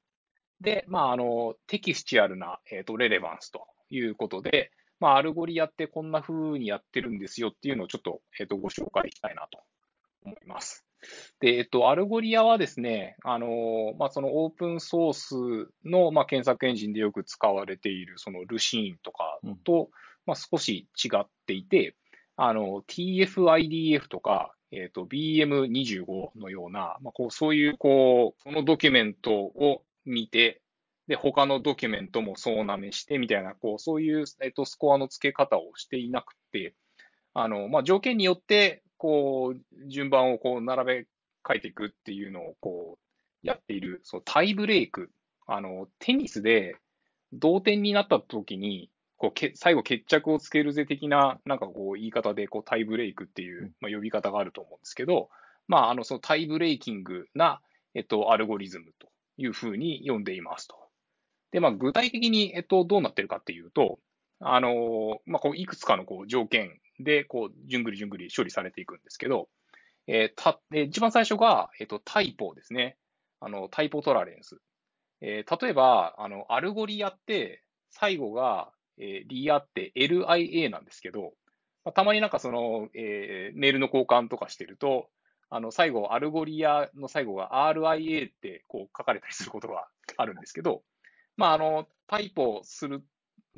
[0.62, 9.62] で、まあ、あの、 textual な、えっ、ー、と、 relevance ということで、まあ、 Algolia ってこんな風にやってるんですよっていうのをちょっと、えっ、ー、と、ご紹介したいなと
[10.25, 10.85] 思います。
[11.39, 19.88] で、えっと、 Algolia はですね、あの、まあ、そのオープンソースの、まあ、検索エンジンでよく使われている、その Lucene とかと、うん、
[20.25, 21.95] まあ、少し違っていて、
[22.35, 30.62] あの、TF-IDF とか、えっ、ー、と、BM25 のような、まあ、こう、そういう、こう、このドキュメントを見て、
[31.08, 36.75] で、他のドキュメントもそうなめして、みたいな、こう、そういう、えっ、ー、と、スコアの付け方をしていなくて、
[37.34, 41.08] あの、まあ、条件によって、こう、順番をこう、並べ
[41.43, 42.99] 替えていくっていうのを、こ
[43.43, 45.10] う、やっている、そう、タイブレイク。
[45.47, 46.75] あの、テニスで、
[47.34, 55.29] 同点になった時に、こうけ最後決着をつけるぜ的な、なんかこう言い方でこうタイブレイクっていう、まあ、呼び方があると思うんですけど、
[55.67, 57.62] まあ、あの、そのタイブレイキングな、
[57.93, 60.75] えっと、アルゴリズムというふうに呼んでいますと。
[61.51, 63.99] で、まあ、具体的に、えっと、どうなってるかっていうと、
[64.39, 69.49] あの、まあ、こう、いくつかのこう条件で、こう、じゅんぐりじゅんぐり処理されていくんですけど、
[70.08, 72.97] えー、た、えー、一番最初が、えっと、タイポですね。
[73.41, 74.62] あの、タイポトラレンス。
[75.21, 81.33] えー、例えば、あの、 Algolia って、最後が、えー、リアって LIA なんですけど、
[81.85, 85.09] まあ、たまになんかその、えー、メールの交換とかしてると、
[85.49, 90.83] あの、最後、 Algolia の最後が RIA ってこう書かれたりすることがあるんですけど、
[91.38, 93.03] まあ、あの、タイポする、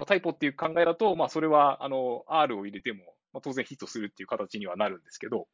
[0.06, 5.47] タイポっていう考えだと、まあ、それは、あの、R を入れても、まあ、当然ヒットするっていう形にはなるんですけど、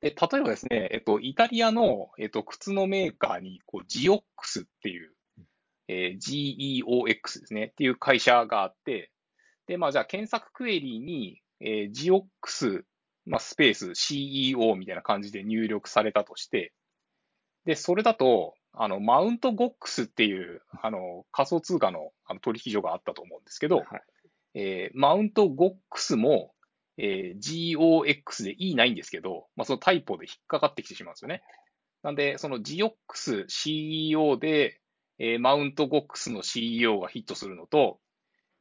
[0.00, 5.12] で例えばですね、えっと、イタリアの、えっと、靴のメーカーに、こう、ジオックスっていう、
[5.88, 9.10] えー、GEOX ですね、っていう会社があって、
[9.66, 12.82] で、まあじゃあ検索クエリーに、えー、GEOX、
[13.26, 16.72] まあ、スペース CEO みたいな感じで入力されたとして、
[17.64, 23.86] で、それだと、あの、マウントゴックスっていう、あの、仮想通貨のあの取引所があったと思うんですけど、はい、
[24.54, 26.52] えー、マウントゴックスも、
[26.98, 31.42] えー、GOX で E ないんですけど、まあ、そのタイプで引っかかってきてしまうんですよね。
[32.02, 34.80] なんで、その GOX CEO で、
[35.24, 38.00] えー、マウントゴックスの CEO がヒットするのと、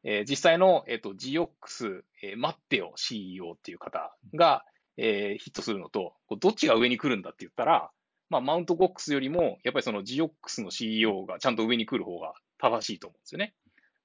[0.04, 4.64] えー、実際の、えっ、ー、と、ジオックス、えー、マッテオ CEO っていう方が、
[4.96, 7.90] えーヒットするのと、どっちが上に来るんだって言ったら、
[8.30, 13.56] まあ、マウントゴックスよりも、やっぱりそのジオックスの CEO がちゃんと上に来る方が正しいと思うんですよね。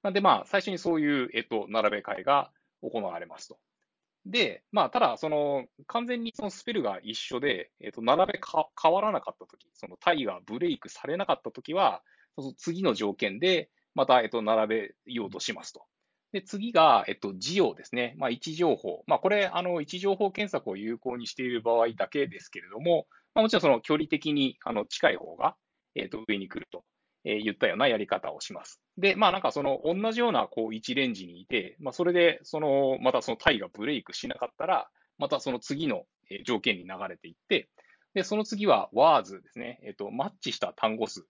[0.03, 3.59] なんでまあ、最初にそういう、えっと、並べ替えが行われますと。
[4.25, 12.03] で、まあ、ただ、その、完全にそのスペルが一緒で、えっと、並べか変わらなかったとき、そのタイがブレイクされなかったときは、
[12.37, 15.85] その次の条件で、また、えっと、並べようとしますと。
[16.33, 18.15] で、次が、えっと、ジオですね。
[18.19, 19.05] まあ、位置情報。
[19.07, 25.57] まあ、これ、あの、位置情報検索を有効にしている場合だけですけれども、まあ、もちろんその距離的に、あの、近い方が、
[25.95, 26.85] えっと、上に来ると、
[27.25, 28.81] えー言ったようなやり方をします。
[28.99, 36.05] で、まあ、なんかその、同じような、こう、位置レンジにいて、まあ、それで、その、またそのタイがブレイクしなかったら、またその次の
[36.45, 37.71] 条件に流れていって、
[38.15, 39.81] で、その次は WARS ですね。
[39.85, 41.27] えっと、マッチした単語数。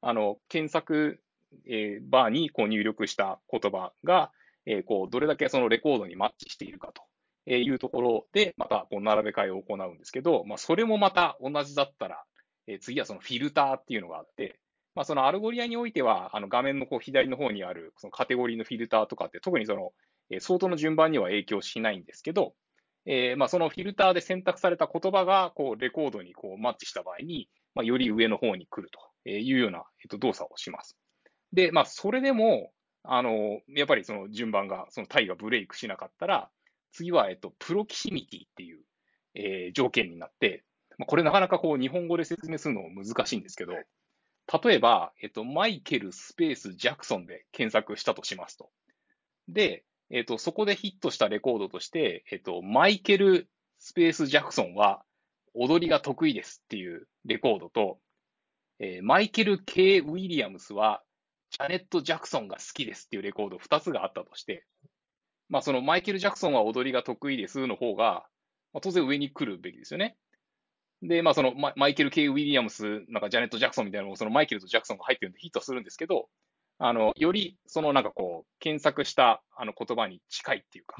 [0.00, 1.20] あの、検索、
[1.66, 4.30] えーバーにこう入力した言葉が、
[4.66, 7.02] えーこう、どれだけそのレコードにマッチしているかと
[7.50, 12.22] いうところで、またこう並べ替えを行うんですけど、まあ、それもまた同じだったら、
[12.66, 14.58] えー次はそのフィルターっていうのがあって、
[14.94, 19.92] まあ、その Algolia においては、あの画面のこう左の方にあるそのカテゴリーのフィルターとかって、特にその、
[20.30, 22.54] えソートの順番には影響しないんですけど、
[23.06, 28.98] えーまあ、そのフィルターで選択された言葉が、こう、レコードにこうマッチした場合に、まあ、より上の方に来ると。
[29.28, 30.96] というような、えっと、動作をします。
[31.52, 32.72] で、まあ、それでも、
[33.04, 36.50] あの、やっぱりその順番が、その tie がブレイクしなかったら、
[36.92, 38.80] 次は、えっと、 proximity っていう、
[39.34, 40.64] えー条件になって、
[40.98, 43.72] まあ、これなかなかこう、日本語で説明するのも難しいんですけど、
[44.62, 48.70] 例えば、えっと、マイケルスペースジャクソンで検索したとしますと。
[49.46, 55.02] で、えっと、そこでヒットしたレコードとして、えっと、マイケルスペースジャクソンは
[55.54, 57.98] 踊りが得意ですっていうレコードと、
[58.80, 61.02] えーマイケル・ K・ ウィリアムスは
[61.50, 64.64] ジャネット・ジャクソンが好きですっていうレコード2つがあったとして、
[65.48, 68.26] まあそのマイケル・ジャクソンは踊りが得意ですの方が、
[68.72, 70.16] まあ、当然上に来るべきですよね。
[71.02, 76.28] で、まあそのママイケル・ K・ ウィリアムス、なんかジャネット・ジャクソンみたいなのもそのマイケルとジャクソンが入ってるんでヒットするんですけど、
[76.78, 80.96] あの、よりそのなんかこう、検索したあの言葉に近いっていうか、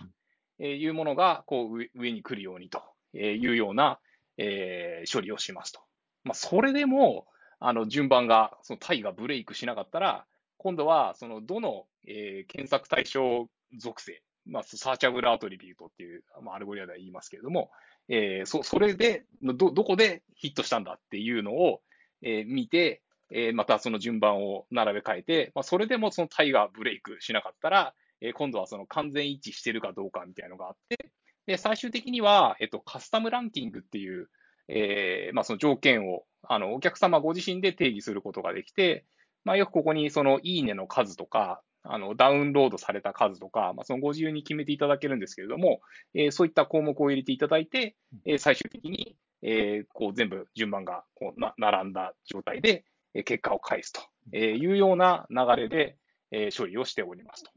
[0.61, 2.83] えーいうものがこう上上に来るようにと
[3.15, 4.01] いうような、
[4.39, 5.81] えー処理をしますと。
[6.25, 7.27] まあそれでも、
[7.61, 10.25] あの順番が、そのタイがブレイクしなかったら、
[10.59, 17.71] 今度はそのどの、えー検索対象属性、まあ、 searchable attribute っていう、まあ、 Algolia では言いますけれども、
[18.09, 21.83] えーそ、それで、ど、どこでヒットしたんだっていうのを、
[22.23, 31.11] えー見て、えーまたその順番を並べ替えて、まあ、それでもその tie がブレイクしなかったら、えー今度はその完全一致してるかどうかみたいなのがあって、
[31.47, 34.29] で、最終的には、えっと、カスタムランキングっていう、
[34.69, 39.05] えーまあ、その条件を、あの、お客様ご自身で定義することができて、
[39.45, 45.81] まあ、よくここにそのいいねの数とか、あの、ダウンロードされた数とか、まあ、そのご自由に決めていただけるんですけれども、
[46.15, 54.01] えーそういった項目を入れていただいて、えー最終的に、えーこう全部順番がこうな並んだ状態で、えー結果を返すと
[54.33, 55.97] えーいうような流れで、
[56.31, 57.51] えー処理をしておりますと。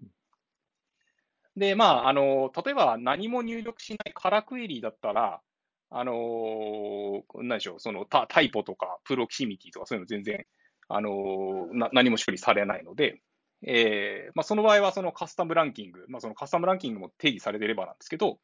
[1.57, 5.41] で、まあ、あの、例えば何も入力しないカラクエリーだったら、
[5.91, 10.45] あのー、何でしょう、そのタタイポとかプロキシミティとかそういうの全然、
[10.87, 13.21] あのーな何も処理されないので、
[13.67, 18.39] えーまあ、その場合はそのカスタムランキング、まあ、そのカスタムランキングも定義されてればなんですけど、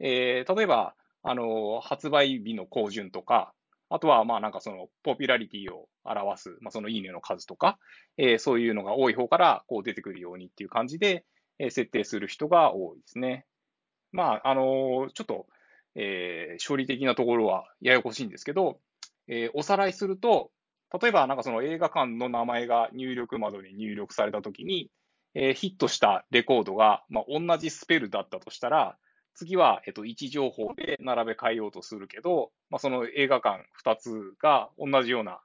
[0.00, 3.52] えー例えば、あのー発売日の高順とか、
[3.90, 7.78] あとは、まあなんかその、ポピュラリティを表す、まあそのいいねの数とか、
[8.18, 11.24] えーそういうのが多い方から、こう出てくるようにっていう感じで、
[11.58, 13.46] えー設定する人が多いですね。
[14.12, 15.46] まあ、あのーちょっと、
[15.98, 18.80] えー処理的なところはややこしいんですけど、
[19.26, 20.50] えーおさらいすると、
[21.00, 24.90] 例えばなんかその映画館の名前が入力窓に入力されたときに、
[25.34, 28.96] えーヒットしたレコードが、まあ、同じスペルだったとしたら、
[29.34, 35.40] 次は、えっと、位置情報で並べ替えようとするけど、まあ、その映画館2つが同じような、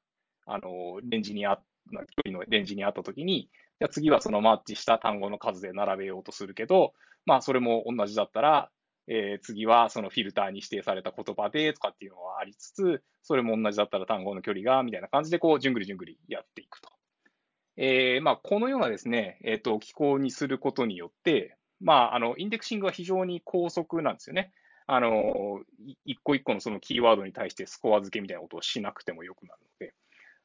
[0.47, 1.59] あの、レンジにあ、
[1.91, 6.93] 距離のレンジにあったときに、じゃ次はそのマッチした単語の数で並べようとするけど、
[7.25, 8.71] まあ、それも同じだったら、
[9.07, 16.89] えー次はそのフィルターに指定された言葉でとかっていうのはありつつ、それも同じだったら単語の距離が、みたいな感じで、こう、じゅんぐりじゅんぐりやっていくと。
[17.75, 24.53] えーまあ、このようなですね、えっ、と、機構にすることによって、まあ、あの、 indexing は非常に高速なんですよね。
[24.85, 25.61] あの、
[26.05, 29.93] 一個一個のそのキーワードに対してスコア付けみたいなことをしなくてもよくなるので。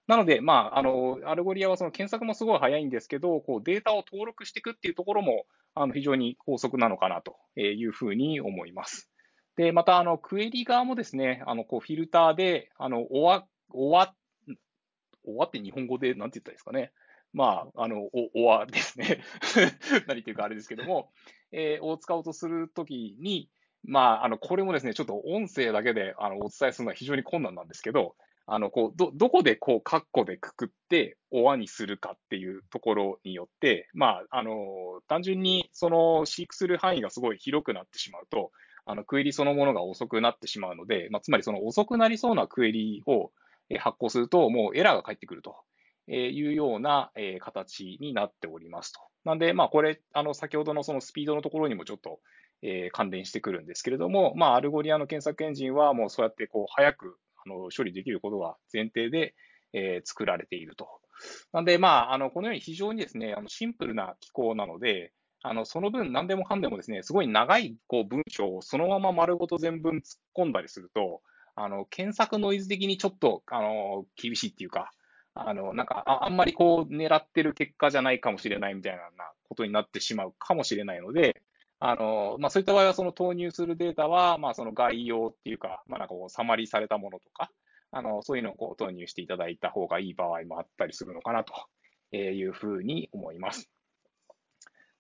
[0.09, 5.45] なので、まあ、あの、 Algolia はその検索もすごい早いんですけど、こうデータを登録していくっていうところも、
[5.75, 9.11] あの、非常に高速なのかなというふうに思います。
[9.57, 14.15] で、また、あの、クエリ側もですね、あの、こう、フィルターで、あの、終わ、終わ、
[15.25, 16.93] 終わって日本語でなんて言ったらいいですかね。
[17.35, 19.23] まあ、あの、お、おわですね。
[20.09, 21.13] 何ていうかあれですけども、
[21.53, 23.51] えーを使おうとするときに、
[23.85, 28.17] まあ、あの、これもですね、ちょっと音声だけであのお伝えするのは非常に困難なんですけど、
[28.51, 38.51] あの、こう、ど、どこでこう、カッコでくくってお輪にするかっていうところによって、まあ、あの、単純にその飼育する範囲がすごい広くなってしまうと、
[38.87, 43.33] あの、クエリそのものが遅くなってしまうので、まあ、つまりその遅くなりそうなクエリを
[43.79, 45.55] 発行すると、もうエラーが返ってくると
[46.11, 49.01] いうような形になっておりますと。
[49.27, 52.19] なんで、まあ、これ、あの、先ほどのそのスピードのところにもちょっと、
[52.63, 59.35] え、関連してくるんですけれども、まあ、 Algolia の検索エンジンはもうそうやってこう、早くの処理できることが前提で、
[59.73, 60.89] えー、作られていると。
[61.53, 70.03] なんで、まあ、あの、このように非常にですね、あのシンプルな機構なので、あの、その分何でもかんでもですね、すごい長いこう文章をそのまま丸ごと全文突っ
[70.37, 71.23] 込んだりすると、
[71.55, 74.93] あの、検索ノイズ的にちょっと、あの、厳しいっていうか、
[75.35, 79.03] あの、なんかあ、んまりこう、狙ってる結果じゃないかもしれないみたいな
[79.49, 81.41] ことになってしまうかもしれないので、
[81.81, 87.51] あの、まあ、そういった場合は、その投入するデータは、まあ、その概要っていうか、まあ、なんかこう、サマリされたものとか、
[87.91, 91.55] あの、そういうのをこう投入していただいた方がいい場合もあったりするのかなと
[92.17, 93.71] いうふうに思います。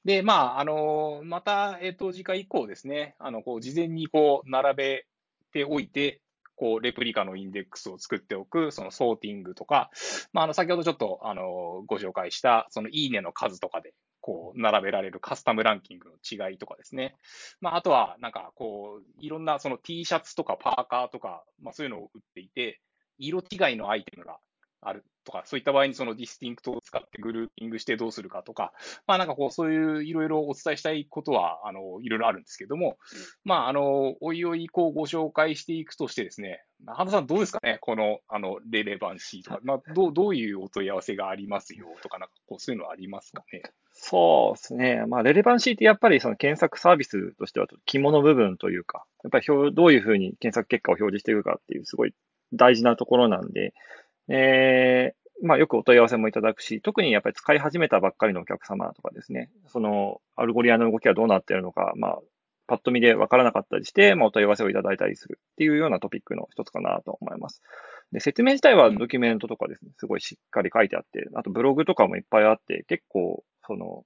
[0.05, 5.07] で、まあ、あの、また、えっ、と、次回以降ですね、あの、こう、事前にこう、並べ
[5.53, 6.23] ておいて、
[6.55, 9.91] こう、レプリカのインデックスを作っておく、そのソーティングとか、
[10.33, 13.93] まあ、あの、先ほどちょっと、あの、ご紹介した、そのいいねの数とかで、
[14.29, 17.17] こう、並べられるカスタムランキングの違いとかですね。
[17.62, 22.79] まあ、あとは、なんか、こう、いろんなその T シャツとかパーカーとか、まあ、そういうのを売っていて、
[23.17, 24.37] 色違いのアイテムが
[24.83, 28.75] あるとか、そういった場合にその distinct を使ってグルーピングしてどうするかとか、
[29.07, 32.99] まあなんかこう、そういういろいろお伝えしたいことは、あの、いろいろあるんですけども、
[33.45, 43.62] まああの、おいおいこうご紹介していくとしてですね、中田さんどうですかねこの、あの、 relevancy とか、まあどう、どういうお問い合わせがありますよとか、なんかこう、そういうのはありますかね。
[43.93, 45.05] そうですね。
[45.09, 52.14] まあ、 relevancy ってやっぱりその検索サービスとしては肝の部分というか、やっぱりどういうふうに検索結果を表示していくかっていうすごい
[52.53, 53.75] 大事なところなんで、
[54.29, 62.19] えー、まあよくお問い合わせもいただくし、特にやっぱり使い始めたばっかりのお客様とかですね、その Algolia の動きはどうなっているのか、まあ、
[62.69, 67.63] パッと見でわからなかったりして、まあお問い合わせをいただいたりするっていうようなトピックの一つかなと思います。
[68.13, 74.05] で、説明自体はドキュメントとかですね、すごいしっかり書いてあって、あとブログとかもいっぱいあって、結構、その、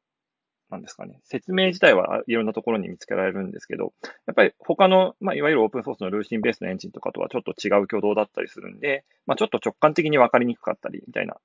[0.71, 3.93] なんですかね、説明自体はいろんなところに見つけられるんですけど、
[4.27, 11.37] やっぱり他の、まあ、いわゆるオープンソースの Lucene ベースのエンジンとかとはちょっと違う挙動だったりするんで、まあ、ちょっと直感的に分かりにくかったりみたいな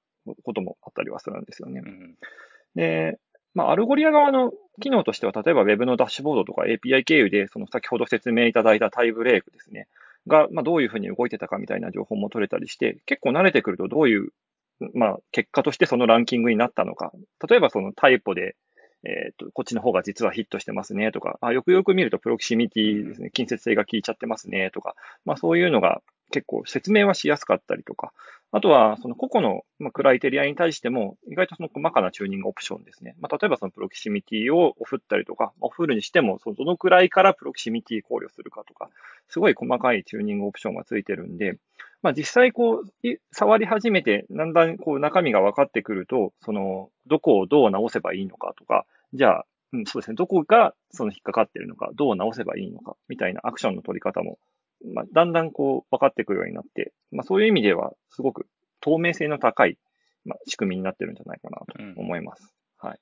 [0.44, 1.82] こともあったりはするんですよね。
[1.86, 2.16] うん、
[2.76, 3.20] で、
[3.58, 9.88] まあ、 Algolia 側の機能としては、例えば Web のダッシュボードとか API 経由で、その先ほど説明いただいたタイブレイクですね、
[10.28, 14.30] が、まあ、どういうふうに動いてたかみたいな情報も取れたりして、結構慣れてくるとどういう、
[14.94, 17.12] まあ、結果としてそのランキングになったのか。
[17.50, 18.56] 例えばそのタイポで
[19.08, 28.12] えっ、ー、と、こっちの方が実はヒットしてますねとか、あよくよく見ると proximity ですね、近接性が効いちゃってますねとか、まあそういうのが結構説明はしやすかったりとか、
[28.52, 33.16] あとはその個々の、まあ、 criteria に対しても意外とその細かなチューニングオプションですね。
[33.20, 38.90] まあ例えばその proximity をオフったりとか、オフるにしてもそのどのくらいから proximity 考慮するかとか、
[39.30, 41.58] すごい細かいチューニングオプションがついてるんで、
[42.02, 54.40] まあ実際こう、触り始めて、だんだんこう中身が分かってくると、その、どこをどう直せばいいのかとか、じゃあ、うん、そうですね、どこがその引っかかってるのか、どう直せばいいのか、みたいなアクションの取り方も、
[54.94, 58.48] まあ、だんだんこう分かってくるようになって、まあそういう意味では、すごく
[58.80, 59.78] 透明性の高い、
[60.26, 61.58] まあ、仕組みになってるんじゃないかな
[61.96, 62.54] と思います。
[62.84, 63.00] うん、はい。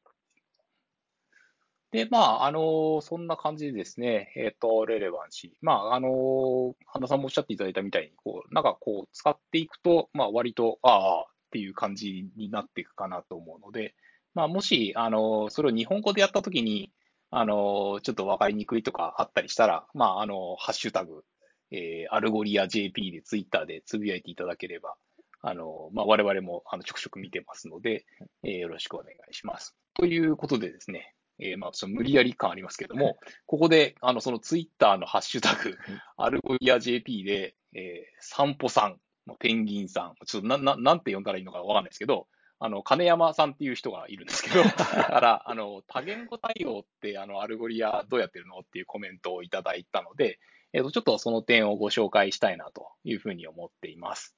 [1.91, 5.51] で、まあ、あの、そんな感じでですね、えっ、ー、と、レレバンシー。
[5.61, 13.95] まあ、あの、半田さんもおっしゃっていただいたみたいに、こう、なんかこう、使っていくと、まあ、割と、ああ、っていう感じになっていくかなと思うので、
[14.35, 16.91] まあ、もし、あの、それを日本語でやったときに、
[17.31, 21.23] あの、ちょっとわかりにくいとかあったりしたら、まあ、あの、ハッシュタグ、
[21.71, 24.95] えー、アルゴリア JP でツイッターでつぶやいていただければ、
[25.41, 28.05] あの、まあ、我々も、あの、ちょくちょく見てますので、
[28.43, 29.75] えー、よろしくお願いします。
[29.93, 35.77] ということでですね、えー、まあ、その無理やり感ありますけども、ここで、あの、そのツイッターのハッシュタグ、
[36.17, 38.99] Algolia JP で、えー、散歩さん、
[39.39, 42.27] ペンギンさん、ちょっとな、な、なんて呼んだらいいのかわかんないですけど、
[42.65, 50.39] あの、金山さんっていう人がいるんですけど、 だから、あの、多言語対応って、あの、 Algolia どうやってるのっていうコメントをいただいたので、
[50.73, 54.35] えっ、と、ちょっとその点をご紹介したいなというふうに思っています。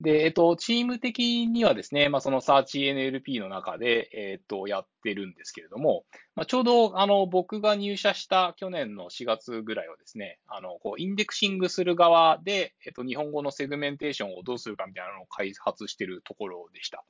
[0.00, 6.04] で、えっと、チーム的にはですね、まあ、その SearchNLP の中で、えっと、やってるんですけれども、
[6.34, 17.02] まあ、ちょうど、あの、僕が入社した去年の4月ぐらいはですね、あの、こう、インデクシングする側で、えっと、日本語のセグメンテーションをどうするかみたいなのを開発しているところでした。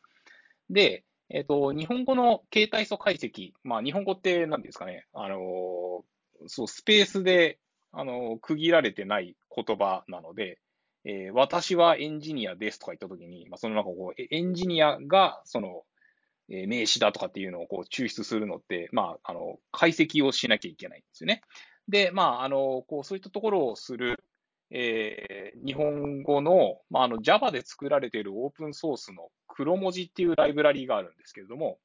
[0.71, 6.05] で、えっと、日本語の形態素解析、まあ、日本語って何ですかね、あの、
[6.47, 7.59] そう、スペースで、
[7.93, 10.59] あの、区切られてない言葉なので、
[11.05, 15.85] えー、私はエンジニアですとか言ったときに、まあ、そのなんかこう、エンジニアが、その、
[16.49, 21.43] えー、名詞だとかっていうのをこう抽出するのって、まあ、あの、解析をしなきゃいけないんですよね。
[21.89, 24.23] で、まあ、あの、こう、そういったところをする、
[24.71, 31.79] えー、日本語の、まあ、あの、Java で作られているオープンソースの黒文字っていうライブラリがあるんですけれども、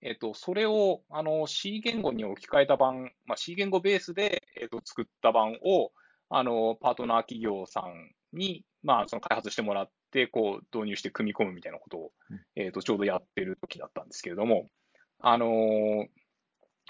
[0.00, 5.92] えっと、それを、あの、C 言語に置き換えた版、まあ、C 言語ベースで、えっと、作った版を、
[6.30, 12.12] あの、パートナー企業さんに、まあ、その開発してもらって、こう、導入して組み込むみたいなことを、
[12.54, 14.68] えっと、ちょうどやってる時だったんですけれども、
[15.20, 16.06] あの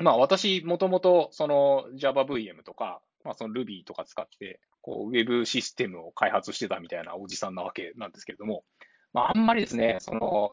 [0.01, 8.65] まあ、私、もともと、その JavaVM とか、まあ、その Ruby とか使って、こう、ウェブシステムを開発してたみたいなおじさんなわけなんですけれども、
[9.13, 10.53] まあ、あんまりですね、その、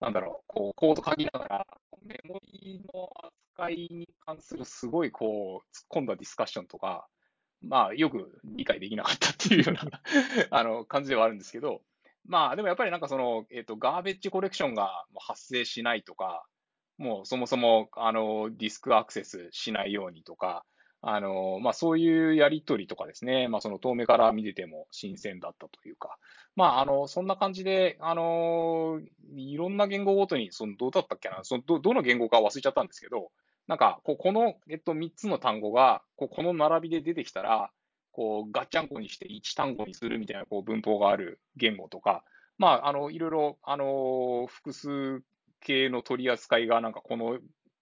[0.00, 1.66] なんだろう、こう、コード書きながら、
[2.04, 3.10] メモリの
[3.54, 7.06] 扱いに関するすごい、こう、突っ込んだディスカッションとか、
[7.62, 10.02] まあ、よく理解できなかったっていうような
[10.50, 11.82] あの、感じではあるんですけど、
[12.26, 16.44] まあ、でもやっぱりなんかその、えっ、ー、と、ガーベッジコレクションが発生しないとか、
[16.96, 20.64] もうそもそも、あの、ディスクアクセスしないようにとか、
[21.06, 26.18] あの、まあ、そういうやりとりとかですね、まあ、その遠目から見てても新鮮だったというか、
[26.56, 29.00] まあ、あの、そんな感じで、あの、
[29.34, 33.30] いろんな言語ごとに、その、どうだったっけな、その、ど、どの言語か忘れちゃったんですけど、
[33.66, 37.70] なんか、ここの、えっと、3つの単語が、ここの並びで出てきたら、
[38.12, 42.24] こう、ガッチャンコにして1単語にするみたいな、こう、文法がある言語とか、
[42.56, 45.22] まあ、あの、いろいろ、あの、複数
[45.60, 47.38] 形の取り扱いが、なんかこの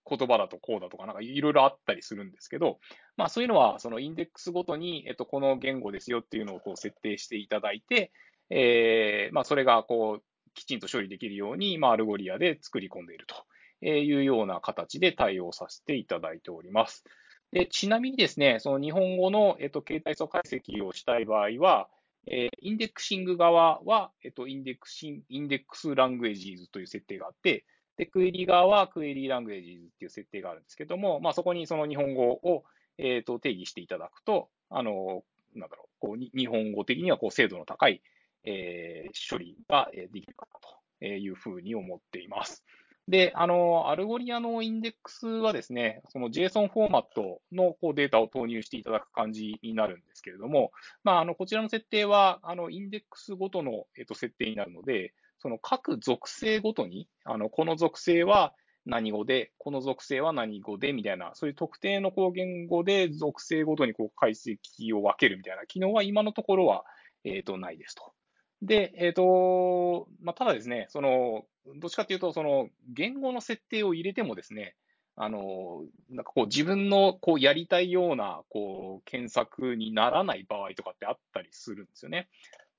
[0.09, 2.79] 言葉だとこうだとか、なんかいろいろあったりするんですけど、
[3.17, 8.13] まあそういうのは、そのインデックスごとに、えっと、この言語ですよっていうのをこう設定していただいて、
[8.51, 10.23] えー、まあそれがこう、
[10.55, 17.05] きちんと処理できるように、まあ Algolia で作り込んでいるというような形で対応させていただいております。
[17.53, 21.89] でちなみにですね、その日本語の、えっと、形態素解析をしたい場合は、
[22.27, 27.65] えー、インデクシング側は、えっと、インデックシン、 index languages という設定があって、
[28.03, 32.65] で、クエリ側は query language っていう設定があるんですけども、まあ、そこにその日本語を、
[32.99, 35.23] え、ー、と、定義していただくと、あの、
[35.55, 38.03] なんだろう、こう、日本語的にはこう、精度の高い、
[38.43, 40.59] えー、処理ができるかな
[41.01, 42.65] というふうに思っています。
[43.07, 50.73] で、あの、 Algolia のインデックスはですね、その JSON フォーマットのこうデータを投入していただく感じになるんですけれども、
[51.05, 58.55] まあ、あの、こちらの設定は、あの、インデックスごとの、えっと、設定になるので、その各属性ごとに、あの、この属性は
[58.87, 66.85] 何語で、この属性は何語で、みたいな、そういう特定のこう言語で属性ごとにこう解析を分けるみたいな機能は今のところは、
[67.25, 68.13] えっ、と、ないですと。
[68.63, 71.45] で、えっ、ー、と、まあ、ただですね、その、
[71.77, 74.77] どっちかというと、その、言語の設定を入れてもですね、
[75.17, 82.29] あの、なんかこう自分のこうやりたいようなこう検索にならない場合とかってあったりするんですよね。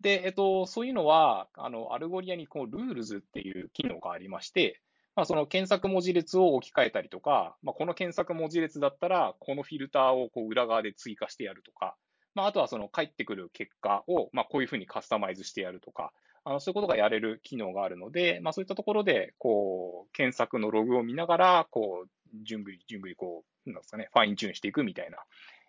[0.04, 4.82] で、えっと、そういうのは、あの、 Algolia にこう、 Rules っていう機能がありまして、
[5.16, 11.96] まあ、その検索文字列を置き換えたりとか、まあ、この検索文字列だったら、このフィルターをこう裏側で追加してやるとか、
[12.36, 16.12] まあ、あとはその返ってくる結果を、まあ、こういうふうにカスタマイズしてやるとか、
[16.46, 22.10] あのそういうことがやれる機能があるので、まあ、そういったところで、こう、検索のログを見ながら、こう、
[22.44, 25.20] 順繰り、順繰り、こう、なんですかね、ファインチューンしていくみたいな、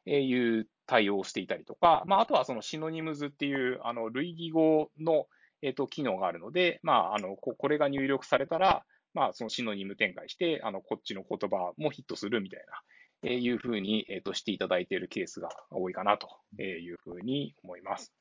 [0.06, 5.26] いう対応をしていたりとか、まあ、あとはその Synonyms っていう、あの、類義語の、
[5.62, 8.84] えっ、と、機能があるので、まあ、あの、これが入力されたら、
[9.14, 12.60] まあ、そのシノニム展開して、あの、こっちの言葉もヒットするみたい
[13.22, 16.28] な、えいうふうに、えっ、と、していただいているケースが多いかなと
[16.62, 18.12] いうふうに思います。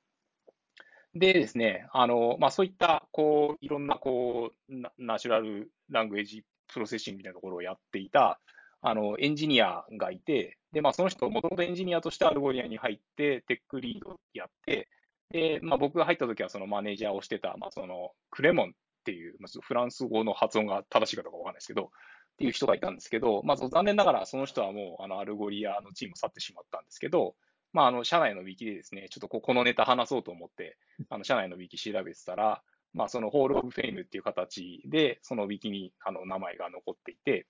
[1.15, 8.39] でですね、あの、まあ、そういった、こう、いろんな、こう、 natural language processing みたいなところをやっていた、
[8.81, 14.89] あの、エンジニアがいて、で、まあ、その人、もともとエンジニアとして Algolia に入って、テックリードやって、
[15.29, 18.73] で、まあ、僕が入った時はそのマネージャーをしてた、まあ、その、クレモンっ
[19.05, 27.35] ていう、まあ、フランス語の発音が正しいかどうかわかんないですけど、っていう人がいたんですけど、まあ、残念ながらその人はもう、あの、 Algolia のチームを去ってしまったんですけど、
[27.71, 30.77] まあ、あの、社内のウィキでですね、ちょっとこのネタ話そうと思って、
[31.09, 32.63] あの、社内のウィキ調べてたら、
[32.93, 37.47] まあ、その Hall of Fame っていう形で、そのウィキに、あの、名前が残っていて、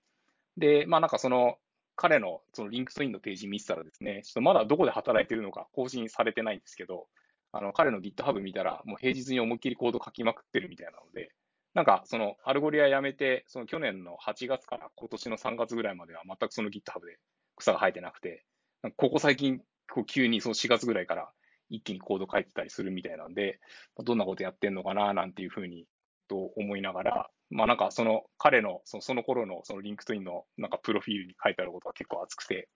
[0.56, 1.58] で、まあなんかその、
[1.96, 7.06] 彼のその LinkedIn のページ見てたらですね、ちょっとまだどこで働いてるのか更新されてないんですけど、
[7.52, 11.30] あの、彼の GitHub 見たら、もう平日に思いっきりコード書きまくってるみたいなので、
[11.74, 17.18] なんかその Algolia やめて、その去年の8月から今年の3月ぐらいまでは全くその GitHub で
[17.56, 18.44] 草が生えてなくて、
[18.96, 19.60] ここ最近、
[19.92, 21.30] こう急にその4月ぐらいから
[21.70, 23.60] 一気にコード書いてたりするみたいなんで、
[24.04, 25.86] どんなことやってんのかななんていうふうに
[26.28, 32.68] と思いながら、まあなんかその彼のそのその頃のその LinkedIn のなんかプロフィールに書いてあることが結構熱くて、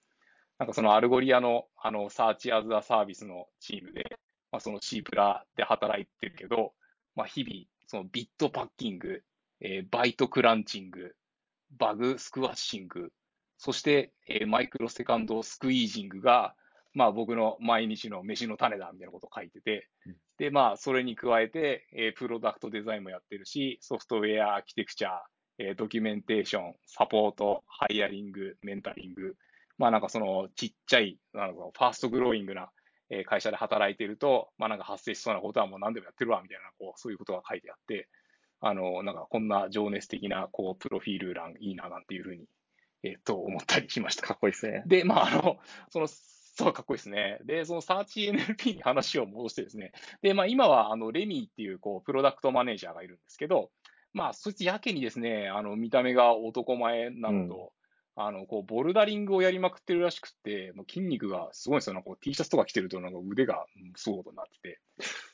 [0.59, 4.19] なんかその Algolia の、あの、 Search as a Service のチームで、
[4.51, 6.73] まあ、その C プラで働いてるけど、
[7.15, 9.23] まあ、日々、その bit packing、
[9.61, 11.15] えー、 byte crunching、
[11.79, 13.13] バグスクワッシング、
[13.57, 16.57] そして、えー、マイクロセカンドスクイージングが、
[16.95, 19.89] まあ僕の毎日の飯の種だみたいなことを書いてて、
[20.39, 25.11] で、まあそれに加えて、えー、プロダクトデザインもやってるし、ソフトウェアアーキテクチャ、
[25.59, 29.35] えー、ドキュメンテーション、サポート、ハイアリング、メンタリング、
[29.79, 32.71] まあなんかそのちっちゃい、なんかファーストグローイングな
[33.27, 38.09] 会社で働いていると、まあなんか発生しそうなことはもう何でもやってるわみたいな、こう、そういうことが書いてあって、
[38.61, 42.45] あの、なんかこんな情熱的な、こう、プロフィール欄いいななんていうふうに、
[43.05, 44.27] えっ、と、思ったりしました。
[44.27, 44.83] かっこいいですね。
[44.87, 45.59] で、まああの、
[45.91, 46.09] その、
[46.59, 47.39] そう、かっこいいですね。
[47.45, 49.93] で、そのサーチ NLP に話を戻してですね。
[50.23, 53.71] で、まあ今は、あの、レミーっていう、こう、プロダクトマネージャーがいるんですけど、
[54.13, 57.73] まあ、そいつやけにですね、あの、見た目が男前なのと、
[58.17, 61.95] うん、あの、こう、ボルダリングをやりまくってるらしくて、もう筋肉がすごいんですよ。
[61.95, 64.81] なんか T シャツとか着てると、なんか腕がすごいことになってて。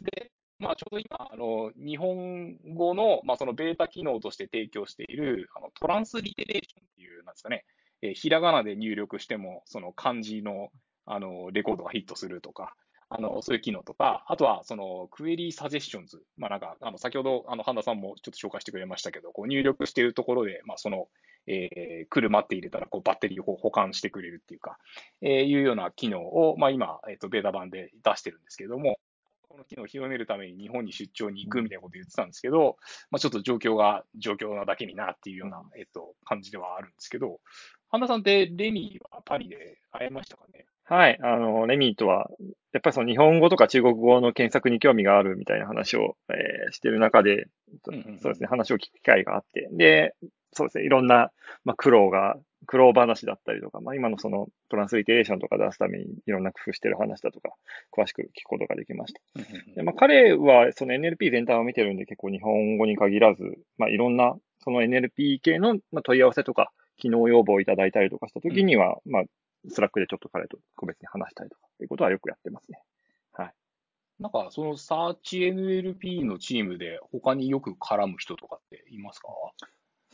[0.02, 7.64] で、まあ、ちょうど今、あの、日本語の、まあ、そのベータ機能として提供している、あの、トランスリテレーションっていう、なんですかね、
[8.02, 10.70] えー、ひらがなで入力しても、その漢字の、
[11.06, 12.74] あの、レコードがヒットするとか、
[13.08, 16.22] あの、そういう機能とか、あとは、その、クエリーサジェッションズ。
[16.36, 21.08] まあ、なんか、あの、先ほど、あの、半田さんもちょっと紹介してくれましたけど、こう、入力しているところで、まあ、その、
[21.46, 24.78] えー、車って入れたら、こう、バッテリーを保管してくれるっていうか、
[25.20, 28.98] えー、いうような機能を、まあ、今、えっ、ー、と、ベータ版で出してるんですけども、
[29.54, 32.76] この機能を広めるために日本に出張に行くみたいなこと言ってたんですけど、
[33.10, 37.40] まあ、ちょっと状況が状況なだけになっていうような、えっと、感じではあるんですけど、
[37.88, 40.63] 半田さんってレミーはパリで会えましたかね？
[40.86, 41.18] はい。
[41.22, 42.28] あの、レミーとは、
[42.72, 47.46] やっぱりその日本語とか中国語の検索に興味があるみたいな話を、えー、してる中で、
[47.84, 50.14] そうですね、話を聞く機会があって、で、
[50.52, 51.30] そうですね、いろんな、
[51.64, 57.50] まあ、苦労が、苦労話だったりとか、まあ、今のその transliteration とか出すためにいろんな工夫してる話だとか、
[57.92, 59.20] 詳しく聞くことができました。
[59.74, 63.42] でまあ、彼はその NLP 全体を見てるんで結構日本語に限らず、
[63.76, 69.22] まあ、いろんなその NLP 系の問い合わせとか、機能要望をいただいたりとかしたときには、うん、まあ、
[69.68, 72.78] Slack でちょっと彼と個別に話したりとかっていうことはよくやってますね。
[73.32, 73.54] はい。
[74.20, 79.28] なんか、そのサーチ NLP のチームで他によく絡む人とかっていますか？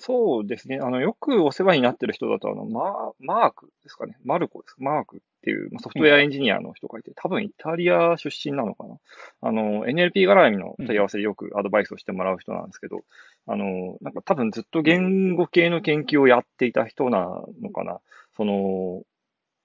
[0.02, 0.78] そうですね。
[0.80, 4.16] あの、よくお世話になってる人だと、あの、ママークですかね。
[4.24, 4.76] マルコです。
[4.78, 8.96] マークっていうソフトウェアエンジニアの人がいて、多分イタリア出身なのかな。
[9.42, 13.02] あの、NLP 絡みの問い合わせでよくアドバイスをしてもらう人なんですけど、
[13.46, 18.00] あの、なんか多分ずっと言語系の研究をやっていた人なのかな。
[18.38, 19.02] その、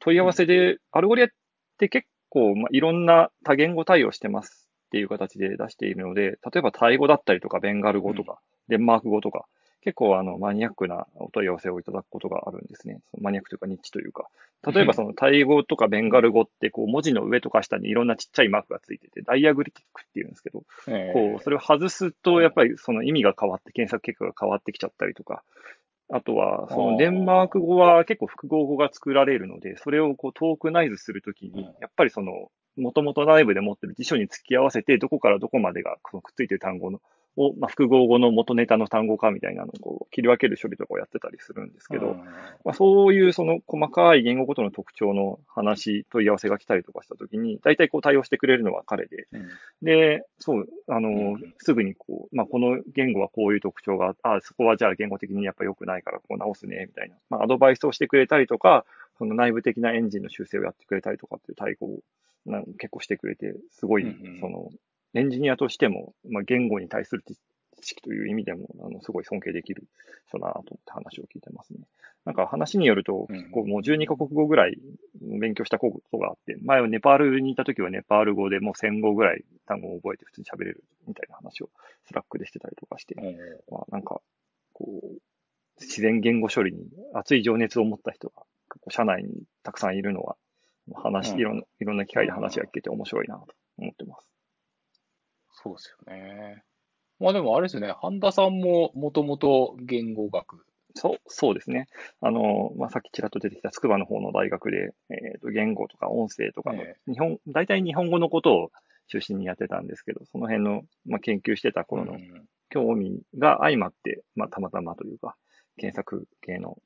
[0.05, 1.29] 問い合わせで、 Algolia っ
[1.79, 8.37] て結構、まあ、いろんな多言語対応してますっていう形で出しているので、例えばタイ語だったりとか、ベンガル語とか、
[8.67, 9.45] デンマーク語とか、
[9.81, 13.01] 結構あのマニアックなお問い合わせをいただくことがあるんですね。
[13.11, 14.27] そのマニアックというかニッチというか。
[14.67, 20.63] 例えばそのタイ語とかベンガル語ってこう文字の上とか下にいろんなちっちゃいマークがついてて、ダイアグリティックっていうんですけど、
[21.13, 25.43] こう、それを外すとやっぱりその意味が変わって検索結果が変わってきちゃったりとか、
[26.11, 37.01] あとは、そのデンマーク語は結構複合語が作られるので、それをこうトークナイズするときに、やっぱりその、もともと内部で持ってる辞書に付き合わせて、どこからどこまでがくっついてる単語の
[37.37, 42.15] を、まあ、複合語の元ネタの単語化みたいなのをこう切り分ける処理とかをやってたりするんですけど、
[42.63, 49.49] まあ、そういうその細かい言語ごとの特徴の話、問い合わせが来たりとかしたときに、大体こう対応してくれるのは彼で、うん、
[49.81, 58.85] で、そう、あの、うん、すぐにこう、まあ、この言語はこういう特徴があ、そこはじゃあ言語的にやっぱ良くないからこう直すね、みたいな、まあ、アドバイスをしてくれたりとか、
[59.17, 61.99] その内部的なエンジンの修正をやってくれたりとかっていう対応を
[62.77, 64.03] 結構してくれて、すごい、
[64.39, 64.69] その、
[65.15, 67.35] エンジニアとしても、まあ、言語に対する知
[67.81, 69.87] 識という意味でも、あの、すごい尊敬できる
[70.27, 71.79] 人だなと思って話を聞いてますね。
[72.25, 74.77] なんか話によると、結構もう12カ国語ぐらい
[75.21, 81.69] 勉強したことがあって、前はネパールにいた時はネパール語でもう1000語ぐらい単語を覚えて普通に喋れるみたいな話を
[82.05, 83.15] Slack でしてたりとかして、
[83.71, 84.21] まあなんか、
[84.73, 85.21] こう、
[85.79, 88.43] 自然言語処理に熱い情熱を持った人が、
[88.89, 90.35] 社内にたくさんいるのは、
[90.93, 93.47] 話、いろんな、いろんな機会で話が聞けて面白いなと
[93.77, 94.34] 思ってます。
[95.65, 96.63] そうですよね。
[97.19, 100.63] まあでもあれですよね、半田さんももともと言語学。
[100.93, 101.87] そう、そうですね。
[102.21, 108.71] あの、まあ、さっきちらっと出てきた筑波の方の大学で、えっ、ー、と、言語とか音声とかの、日本、大体日本語のことを
[109.09, 112.17] 中心にやってたんですけど、その辺の、まあ、研究してた頃の
[112.69, 115.35] 興味が相まって、まあ、たまたまというか、
[115.75, 116.77] 検索系の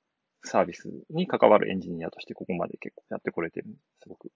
[0.44, 3.68] サービスに関わるエンジニアとしてここまで結構やってこれてる
[4.02, 4.32] すごく、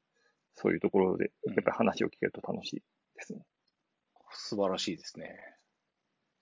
[0.54, 2.84] そういうところで、やっぱり話を聞けると楽しい
[3.16, 3.40] ですね。
[4.34, 5.38] 素晴らしいですね。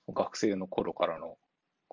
[0.09, 1.37] 学生の頃からの、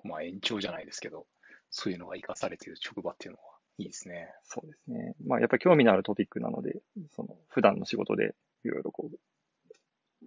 [0.03, 1.27] まあ、延長じゃないですけど、
[1.69, 3.43] そういうのが活かされている職場っていうのは
[3.77, 4.33] いいですね。
[4.43, 5.15] そうですね。
[5.25, 6.81] まあ、やっぱり興味のあるトピックなので、
[7.15, 9.17] その、普段の仕事でいろいろこう、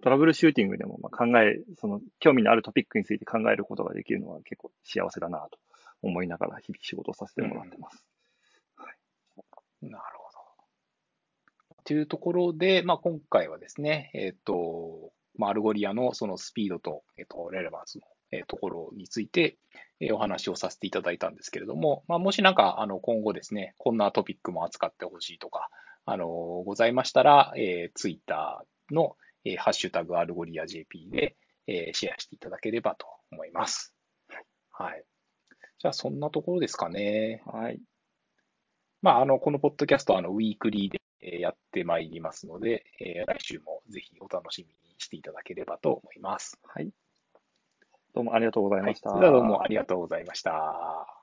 [0.01, 5.59] トラブルシューティングでもまあ考え、その、興味のあるトピックについて考えることができるのは結構幸せだなと
[6.01, 8.03] 思いながら日々仕事をさせてもらってます。
[9.83, 10.39] うん、なるほど。
[11.83, 18.03] というところで、まあ、今回はですね、えっ、ー、と、まあ、 Algolia のそのスピードと、えっ、ー、と、 relevance の
[18.33, 19.57] えところについて、
[19.99, 25.69] えお話をさせていただいたんですけれども、まあ、もしなんか、あの、今後ですね、こんなトピックも扱ってほしいとか、
[26.05, 29.15] あの、ございましたら、えー、ツイッターの、
[29.45, 33.93] えー、ハッシュタグ Algolia JP で、えー、シェアしていただければと思います。
[34.71, 35.03] はい。
[35.79, 37.43] じゃあ、そんなところですかね。
[37.45, 37.79] はい。
[39.01, 41.01] まあ、あの、このポッドキャストは、あの、ウィークリーで
[41.39, 46.59] やってまいりますので、えー、来週もぜひお楽しみにしていただければと思います。
[46.63, 46.89] はい。
[48.13, 49.09] どうもありがとうございました。
[49.09, 51.22] はい、どうもありがとうございました。